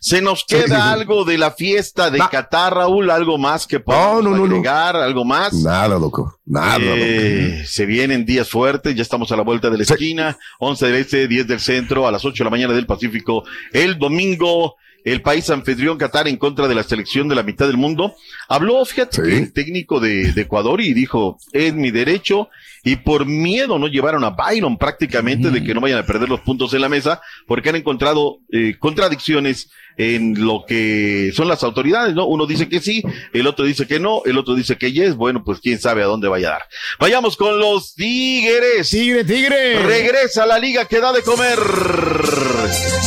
Se 0.00 0.20
nos 0.20 0.44
queda 0.44 0.92
algo 0.92 1.24
de 1.24 1.38
la 1.38 1.50
fiesta 1.50 2.10
de 2.10 2.18
Qatar, 2.30 2.74
Raúl, 2.74 3.10
algo 3.10 3.38
más 3.38 3.66
que 3.66 3.80
podamos 3.80 4.22
no, 4.22 4.30
no, 4.30 4.36
no. 4.36 4.44
agregar, 4.44 4.96
algo 4.96 5.24
más. 5.24 5.54
Nada, 5.54 5.98
loco. 5.98 6.40
Nada, 6.44 6.76
Eh, 6.78 7.64
se 7.66 7.86
vienen 7.86 8.26
días 8.26 8.50
fuertes, 8.50 8.94
ya 8.94 9.00
estamos 9.00 9.32
a 9.32 9.36
la 9.36 9.42
vuelta 9.42 9.70
de 9.70 9.78
la 9.78 9.82
esquina, 9.82 10.36
11 10.58 10.86
del 10.86 10.94
este, 10.96 11.26
10 11.26 11.46
del 11.46 11.60
centro, 11.60 12.06
a 12.06 12.12
las 12.12 12.22
8 12.22 12.36
de 12.36 12.44
la 12.44 12.50
mañana 12.50 12.74
del 12.74 12.84
Pacífico. 12.84 13.44
El 13.72 13.98
domingo, 13.98 14.76
el 15.04 15.22
país 15.22 15.50
anfitrión 15.50 15.98
Qatar 15.98 16.26
en 16.28 16.36
contra 16.36 16.66
de 16.66 16.74
la 16.74 16.82
selección 16.82 17.28
de 17.28 17.34
la 17.34 17.42
mitad 17.42 17.66
del 17.66 17.76
mundo. 17.76 18.14
Habló, 18.48 18.84
fíjate, 18.84 19.20
el 19.36 19.52
técnico 19.52 20.00
de, 20.00 20.32
de 20.32 20.42
Ecuador 20.42 20.80
y 20.80 20.94
dijo, 20.94 21.38
es 21.52 21.74
mi 21.74 21.90
derecho. 21.90 22.48
Y 22.84 22.96
por 22.96 23.26
miedo 23.26 23.78
no 23.78 23.88
llevaron 23.88 24.24
a 24.24 24.30
Byron 24.30 24.76
prácticamente 24.76 25.50
de 25.50 25.64
que 25.64 25.74
no 25.74 25.80
vayan 25.80 25.98
a 25.98 26.06
perder 26.06 26.28
los 26.28 26.40
puntos 26.40 26.74
en 26.74 26.82
la 26.82 26.88
mesa, 26.88 27.20
porque 27.46 27.70
han 27.70 27.76
encontrado 27.76 28.40
eh, 28.52 28.76
contradicciones 28.78 29.70
en 29.96 30.44
lo 30.44 30.64
que 30.66 31.32
son 31.34 31.48
las 31.48 31.62
autoridades, 31.62 32.14
¿no? 32.14 32.26
Uno 32.26 32.46
dice 32.46 32.68
que 32.68 32.80
sí, 32.80 33.02
el 33.32 33.46
otro 33.46 33.64
dice 33.64 33.86
que 33.86 34.00
no, 34.00 34.22
el 34.24 34.38
otro 34.38 34.54
dice 34.54 34.76
que 34.76 34.92
yes, 34.92 35.14
bueno, 35.14 35.44
pues 35.44 35.60
quién 35.60 35.80
sabe 35.80 36.02
a 36.02 36.06
dónde 36.06 36.28
vaya 36.28 36.48
a 36.48 36.52
dar. 36.52 36.62
Vayamos 36.98 37.36
con 37.36 37.58
los 37.58 37.94
Tigres. 37.94 38.90
Tigre, 38.90 39.24
Tigre. 39.24 39.82
Regresa 39.82 40.42
a 40.42 40.46
la 40.46 40.58
liga 40.58 40.84
que 40.86 41.00
da 41.00 41.12
de 41.12 41.22
comer. 41.22 41.58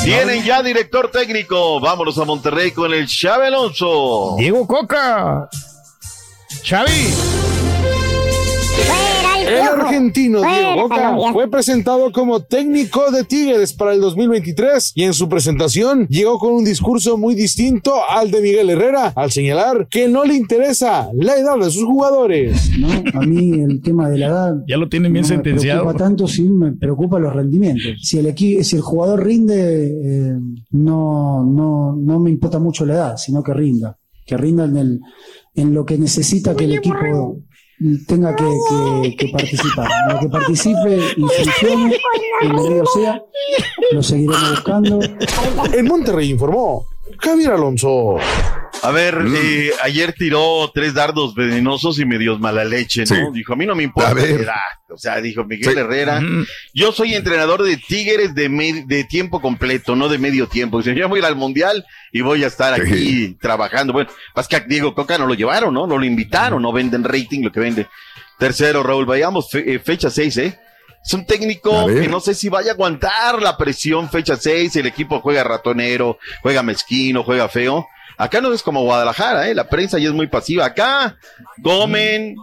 Tienen 0.04 0.44
ya 0.44 0.64
director 0.64 1.12
técnico. 1.12 1.80
Vámonos 1.80 2.18
a 2.18 2.26
Monterrey 2.26 2.72
con 2.72 2.94
el 2.94 3.08
Xavi 3.08 3.48
Alonso. 3.48 4.36
Diego 4.38 4.66
Coca. 4.66 5.50
Xavi. 6.64 7.14
El 9.48 9.62
argentino 9.62 10.42
Diego 10.42 10.84
Boca 10.84 11.16
fue 11.32 11.50
presentado 11.50 12.12
como 12.12 12.42
técnico 12.42 13.12
de 13.12 13.24
Tigres 13.24 13.74
para 13.74 13.94
el 13.94 14.02
2023 14.02 14.92
y 14.96 15.04
en 15.04 15.14
su 15.14 15.30
presentación 15.30 16.06
llegó 16.10 16.38
con 16.38 16.54
un 16.54 16.66
discurso 16.66 17.18
muy 17.18 17.34
distinto 17.34 17.94
al 18.10 18.30
de 18.32 18.42
Miguel 18.42 18.70
Herrera 18.70 19.14
al 19.16 19.32
señalar 19.32 19.88
que 19.90 20.08
no 20.08 20.26
le 20.26 20.36
interesa 20.36 21.10
la 21.14 21.36
edad 21.38 21.58
de 21.58 21.72
sus 21.72 21.86
jugadores. 21.86 22.72
¿no? 22.78 22.88
A 23.14 23.26
mí 23.26 23.62
el 23.62 23.82
tema 23.82 24.10
de 24.10 24.18
la 24.18 24.28
edad 24.28 24.56
Ya 24.68 24.78
lo 24.78 24.90
tienen 24.90 25.14
bien 25.14 25.24
no 25.24 25.30
me 25.30 25.36
sentenciado. 25.36 25.82
preocupa 25.84 26.04
tanto, 26.04 26.28
sí 26.28 26.44
me 26.44 26.74
preocupa 26.74 27.20
los 27.20 27.34
rendimientos. 27.34 27.94
Si 28.02 28.18
el 28.18 28.28
si 28.38 28.76
el 28.76 28.82
jugador 28.82 29.26
rinde, 29.26 29.88
eh, 29.88 30.38
no, 30.72 31.44
no, 31.44 31.96
no 31.96 32.20
me 32.20 32.30
importa 32.30 32.60
mucho 32.60 32.86
la 32.86 32.94
edad, 32.94 33.18
sino 33.18 33.42
que 33.42 33.54
rinda, 33.54 33.98
que 34.26 34.38
rinda 34.38 34.66
en, 34.66 34.78
el, 34.78 35.00
en 35.56 35.74
lo 35.74 35.86
que 35.86 35.98
necesita 35.98 36.56
que 36.56 36.66
el 36.66 36.76
equipo 36.76 37.40
tenga 38.08 38.36
que, 38.36 38.44
que- 38.44 39.16
que 39.16 39.28
participar. 39.30 39.88
En 40.12 40.20
que 40.20 40.30
participe 40.30 41.00
y 41.16 41.22
funcione, 41.22 41.98
bienvenido 42.42 42.86
sea, 42.88 43.22
lo 43.92 44.02
seguiremos 44.04 44.50
buscando. 44.52 45.00
En 45.74 45.86
Monterrey 45.86 46.32
informó 46.32 46.86
Javier 47.20 47.52
Alonso. 47.52 48.16
A 48.84 48.92
ver, 48.92 49.18
eh, 49.36 49.72
ayer 49.82 50.14
tiró 50.14 50.72
tres 50.74 50.94
dardos 50.94 51.36
venenosos 51.36 52.00
y 52.00 52.06
medios 52.06 52.40
mala 52.40 52.64
leche, 52.64 53.02
¿no? 53.02 53.16
Sí. 53.16 53.22
Dijo, 53.34 53.54
a 53.54 53.56
mí 53.56 53.66
no 53.66 53.76
me 53.76 53.84
importa 53.84 54.12
A 54.12 54.14
ver. 54.14 54.48
O 54.90 54.98
sea, 54.98 55.20
dijo 55.20 55.44
Miguel 55.44 55.74
Sí. 55.74 55.80
Herrera, 55.80 56.22
yo 56.74 56.92
soy 56.94 57.14
entrenador 57.16 57.64
de 57.64 57.76
Tigres 57.78 58.34
de, 58.34 58.48
me- 58.50 58.86
de 58.86 59.04
tiempo 59.04 59.42
completo, 59.42 59.96
no 59.96 60.08
de 60.08 60.18
medio 60.18 60.48
tiempo. 60.48 60.78
Dice, 60.78 60.96
yo 60.96 61.10
voy 61.10 61.18
a 61.18 61.22
ir 61.22 61.26
al 61.26 61.36
Mundial 61.36 61.86
y 62.14 62.22
voy 62.22 62.44
a 62.44 62.48
estar 62.48 62.74
aquí 62.74 63.36
trabajando. 63.42 63.92
Bueno, 63.94 64.10
más 64.36 64.48
que 64.48 64.56
a 64.56 64.60
Diego 64.62 64.94
Coca 64.96 65.18
no 65.18 65.28
lo 65.28 65.34
llevaron, 65.34 65.74
¿no? 65.74 65.86
No 65.88 65.98
lo 65.98 66.06
invitaron, 66.06 66.62
no 66.62 66.72
venden 66.72 67.04
rating 67.04 67.44
lo 67.44 67.52
que 67.52 67.60
vende. 67.60 67.88
Tercero, 68.38 68.84
Raúl, 68.84 69.06
vayamos, 69.06 69.50
fe- 69.50 69.74
eh, 69.74 69.80
fecha 69.80 70.10
seis, 70.10 70.38
¿eh? 70.38 70.58
Es 71.04 71.14
un 71.14 71.26
técnico 71.26 71.72
que 72.02 72.08
no 72.08 72.20
sé 72.20 72.34
si 72.34 72.50
vaya 72.50 72.72
a 72.72 72.74
aguantar 72.74 73.42
la 73.42 73.56
presión 73.58 74.10
fecha 74.10 74.36
6, 74.36 74.76
el 74.76 74.88
equipo 74.88 75.22
juega 75.22 75.42
ratonero, 75.44 76.20
juega 76.42 76.64
mezquino, 76.64 77.24
juega 77.24 77.48
feo. 77.48 77.88
Acá 78.18 78.42
no 78.42 78.54
es 78.54 78.64
como 78.64 78.84
Guadalajara, 78.84 79.50
¿eh? 79.50 79.56
La 79.56 79.70
prensa 79.70 80.00
ya 80.00 80.08
es 80.08 80.14
muy 80.14 80.28
pasiva. 80.28 80.66
Acá 80.66 81.18
comen, 81.64 82.36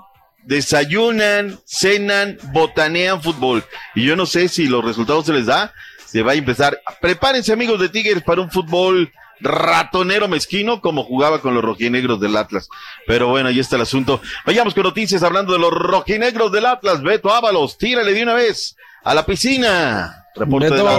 desayunan, 0.44 1.58
cenan, 1.64 2.38
botanean 2.52 3.22
fútbol. 3.22 3.64
Y 3.94 4.04
yo 4.04 4.16
no 4.16 4.26
sé 4.26 4.48
si 4.48 4.66
los 4.66 4.84
resultados 4.84 5.26
se 5.26 5.32
les 5.32 5.46
da, 5.46 5.72
se 6.04 6.22
va 6.22 6.32
a 6.32 6.36
empezar. 6.36 6.80
Prepárense 7.00 7.52
amigos 7.52 7.80
de 7.80 7.88
Tigres 7.88 8.22
para 8.22 8.40
un 8.40 8.50
fútbol 8.50 9.12
ratonero 9.40 10.28
mezquino 10.28 10.80
como 10.80 11.04
jugaba 11.04 11.40
con 11.40 11.54
los 11.54 11.64
rojinegros 11.64 12.20
del 12.20 12.36
Atlas. 12.36 12.68
Pero 13.06 13.28
bueno, 13.28 13.48
ahí 13.48 13.60
está 13.60 13.76
el 13.76 13.82
asunto. 13.82 14.20
Vayamos 14.46 14.74
con 14.74 14.84
noticias 14.84 15.22
hablando 15.22 15.52
de 15.52 15.58
los 15.58 15.70
rojinegros 15.70 16.52
del 16.52 16.66
Atlas. 16.66 17.02
Beto 17.02 17.32
Ábalos, 17.32 17.78
tírale 17.78 18.12
de 18.12 18.22
una 18.22 18.34
vez 18.34 18.76
a 19.02 19.14
la 19.14 19.26
piscina. 19.26 20.23
Reporte 20.36 20.68
de 20.68 20.82
la 20.82 20.98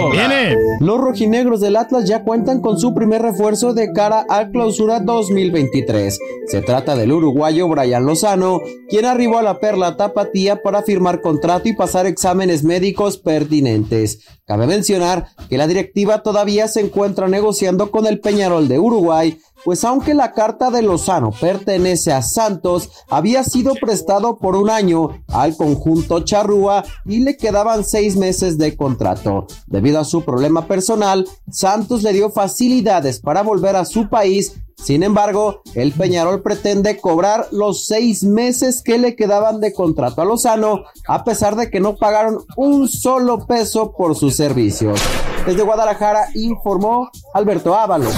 Los 0.80 0.98
rojinegros 0.98 1.60
del 1.60 1.76
Atlas 1.76 2.06
ya 2.06 2.24
cuentan 2.24 2.62
con 2.62 2.78
su 2.78 2.94
primer 2.94 3.20
refuerzo 3.20 3.74
de 3.74 3.92
cara 3.92 4.24
al 4.30 4.50
clausura 4.50 5.00
2023. 5.00 6.18
Se 6.46 6.62
trata 6.62 6.96
del 6.96 7.12
uruguayo 7.12 7.68
Brian 7.68 8.06
Lozano, 8.06 8.62
quien 8.88 9.04
arribó 9.04 9.36
a 9.36 9.42
la 9.42 9.60
Perla 9.60 9.98
Tapatía 9.98 10.62
para 10.62 10.82
firmar 10.82 11.20
contrato 11.20 11.68
y 11.68 11.74
pasar 11.74 12.06
exámenes 12.06 12.64
médicos 12.64 13.18
pertinentes. 13.18 14.20
Cabe 14.46 14.66
mencionar 14.66 15.26
que 15.50 15.58
la 15.58 15.66
directiva 15.66 16.22
todavía 16.22 16.66
se 16.66 16.80
encuentra 16.80 17.28
negociando 17.28 17.90
con 17.90 18.06
el 18.06 18.20
Peñarol 18.20 18.68
de 18.68 18.78
Uruguay, 18.78 19.38
pues 19.66 19.82
aunque 19.82 20.14
la 20.14 20.32
carta 20.32 20.70
de 20.70 20.80
Lozano 20.80 21.32
pertenece 21.32 22.12
a 22.12 22.22
Santos, 22.22 22.88
había 23.10 23.42
sido 23.42 23.74
prestado 23.74 24.36
por 24.38 24.54
un 24.54 24.70
año 24.70 25.24
al 25.26 25.56
conjunto 25.56 26.20
charrúa 26.20 26.84
y 27.04 27.18
le 27.18 27.36
quedaban 27.36 27.82
seis 27.82 28.16
meses 28.16 28.58
de 28.58 28.76
contrato. 28.76 29.48
Debido 29.66 29.98
a 29.98 30.04
su 30.04 30.24
problema 30.24 30.68
personal, 30.68 31.26
Santos 31.50 32.04
le 32.04 32.12
dio 32.12 32.30
facilidades 32.30 33.18
para 33.18 33.42
volver 33.42 33.74
a 33.74 33.84
su 33.84 34.08
país. 34.08 34.52
Sin 34.76 35.02
embargo, 35.02 35.62
el 35.74 35.90
Peñarol 35.90 36.42
pretende 36.42 37.00
cobrar 37.00 37.48
los 37.50 37.86
seis 37.86 38.22
meses 38.22 38.84
que 38.84 38.98
le 38.98 39.16
quedaban 39.16 39.58
de 39.60 39.72
contrato 39.72 40.22
a 40.22 40.26
Lozano, 40.26 40.84
a 41.08 41.24
pesar 41.24 41.56
de 41.56 41.72
que 41.72 41.80
no 41.80 41.96
pagaron 41.96 42.38
un 42.56 42.86
solo 42.86 43.48
peso 43.48 43.90
por 43.98 44.14
sus 44.14 44.36
servicios. 44.36 45.00
Desde 45.44 45.64
Guadalajara 45.64 46.28
informó 46.34 47.10
Alberto 47.34 47.74
Ábalos. 47.74 48.14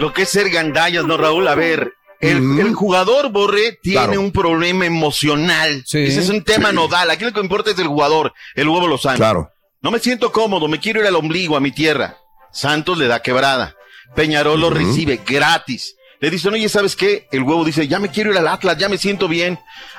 Lo 0.00 0.12
que 0.12 0.22
es 0.22 0.28
ser 0.30 0.50
gandallas, 0.50 1.04
¿no, 1.04 1.16
Raúl? 1.16 1.46
A 1.48 1.54
ver, 1.54 1.94
el, 2.20 2.58
el 2.58 2.74
jugador 2.74 3.30
Borre 3.30 3.78
tiene 3.82 4.06
Claro. 4.06 4.20
un 4.20 4.32
problema 4.32 4.86
emocional. 4.86 5.82
Ese 5.86 6.06
es 6.18 6.28
un 6.28 6.42
tema 6.42 6.70
Sí. 6.70 6.74
nodal. 6.74 7.10
Aquí 7.10 7.24
lo 7.24 7.32
que 7.32 7.40
importa 7.40 7.70
es 7.70 7.78
el 7.78 7.86
jugador, 7.86 8.32
el 8.54 8.68
huevo 8.68 8.88
Lozano. 8.88 9.16
Claro. 9.16 9.50
No 9.82 9.90
me 9.90 9.98
siento 9.98 10.32
cómodo, 10.32 10.66
me 10.68 10.80
quiero 10.80 11.00
ir 11.00 11.06
al 11.06 11.16
ombligo, 11.16 11.56
a 11.56 11.60
mi 11.60 11.70
tierra. 11.70 12.16
Santos 12.52 12.98
le 12.98 13.06
da 13.06 13.20
quebrada. 13.20 13.74
Peñarol 14.14 14.60
lo 14.60 14.70
recibe 14.70 15.20
gratis. 15.26 15.96
Le 16.20 16.30
dicen, 16.30 16.54
oye, 16.54 16.68
¿sabes 16.68 16.96
qué? 16.96 17.26
El 17.32 17.42
huevo 17.42 17.64
dice, 17.64 17.86
ya 17.86 17.98
me 17.98 18.08
quiero 18.08 18.30
ir 18.32 18.38
al 18.38 18.48
Atlas, 18.48 18.78
ya 18.78 18.88
me 18.88 18.96
siento 18.98 19.28
bien. 19.28 19.58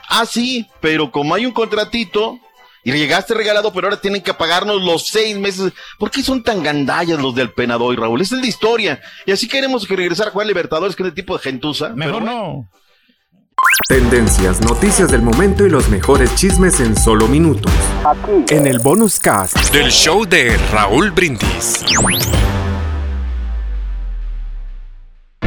Ah, 0.10 0.26
sí, 0.26 0.68
pero 0.82 1.12
como 1.12 1.36
hay 1.36 1.46
un 1.46 1.52
contratito 1.52 2.40
y 2.86 2.92
le 2.92 3.00
llegaste 3.00 3.34
regalado, 3.34 3.74
pero 3.74 3.88
ahora 3.88 4.00
tienen 4.00 4.22
que 4.22 4.34
pagarnos 4.34 4.80
los 4.82 5.08
seis 5.08 5.36
meses. 5.36 5.74
¿Por 5.98 6.12
qué 6.12 6.22
son 6.22 6.44
tan 6.44 6.62
gandallas 6.62 7.20
los 7.20 7.34
del 7.34 7.52
Penadoy, 7.52 7.96
Raúl? 7.96 8.22
Esa 8.22 8.36
es 8.36 8.42
la 8.42 8.48
historia. 8.48 9.02
Y 9.26 9.32
así 9.32 9.48
queremos 9.48 9.88
que 9.88 9.96
regresar 9.96 10.28
a 10.28 10.32
jugar 10.32 10.46
Libertadores 10.46 10.96
con 10.96 11.08
este 11.08 11.22
tipo 11.22 11.36
de 11.36 11.44
gentuza. 11.44 11.90
Mejor 11.90 12.22
no. 12.22 12.70
Tendencias, 13.90 14.62
noticias 14.62 15.12
del 15.12 15.24
momento 15.24 15.66
y 15.66 15.70
los 15.72 15.90
mejores 15.90 16.36
chismes 16.36 16.80
en 16.80 16.96
solo 16.96 17.28
minutos. 17.28 17.74
En 18.50 18.68
el 18.68 18.78
bonus 18.78 19.20
cast. 19.20 19.58
Del 19.72 19.90
show 19.90 20.24
de 20.24 20.56
Raúl 20.72 21.10
Brindis. 21.10 21.84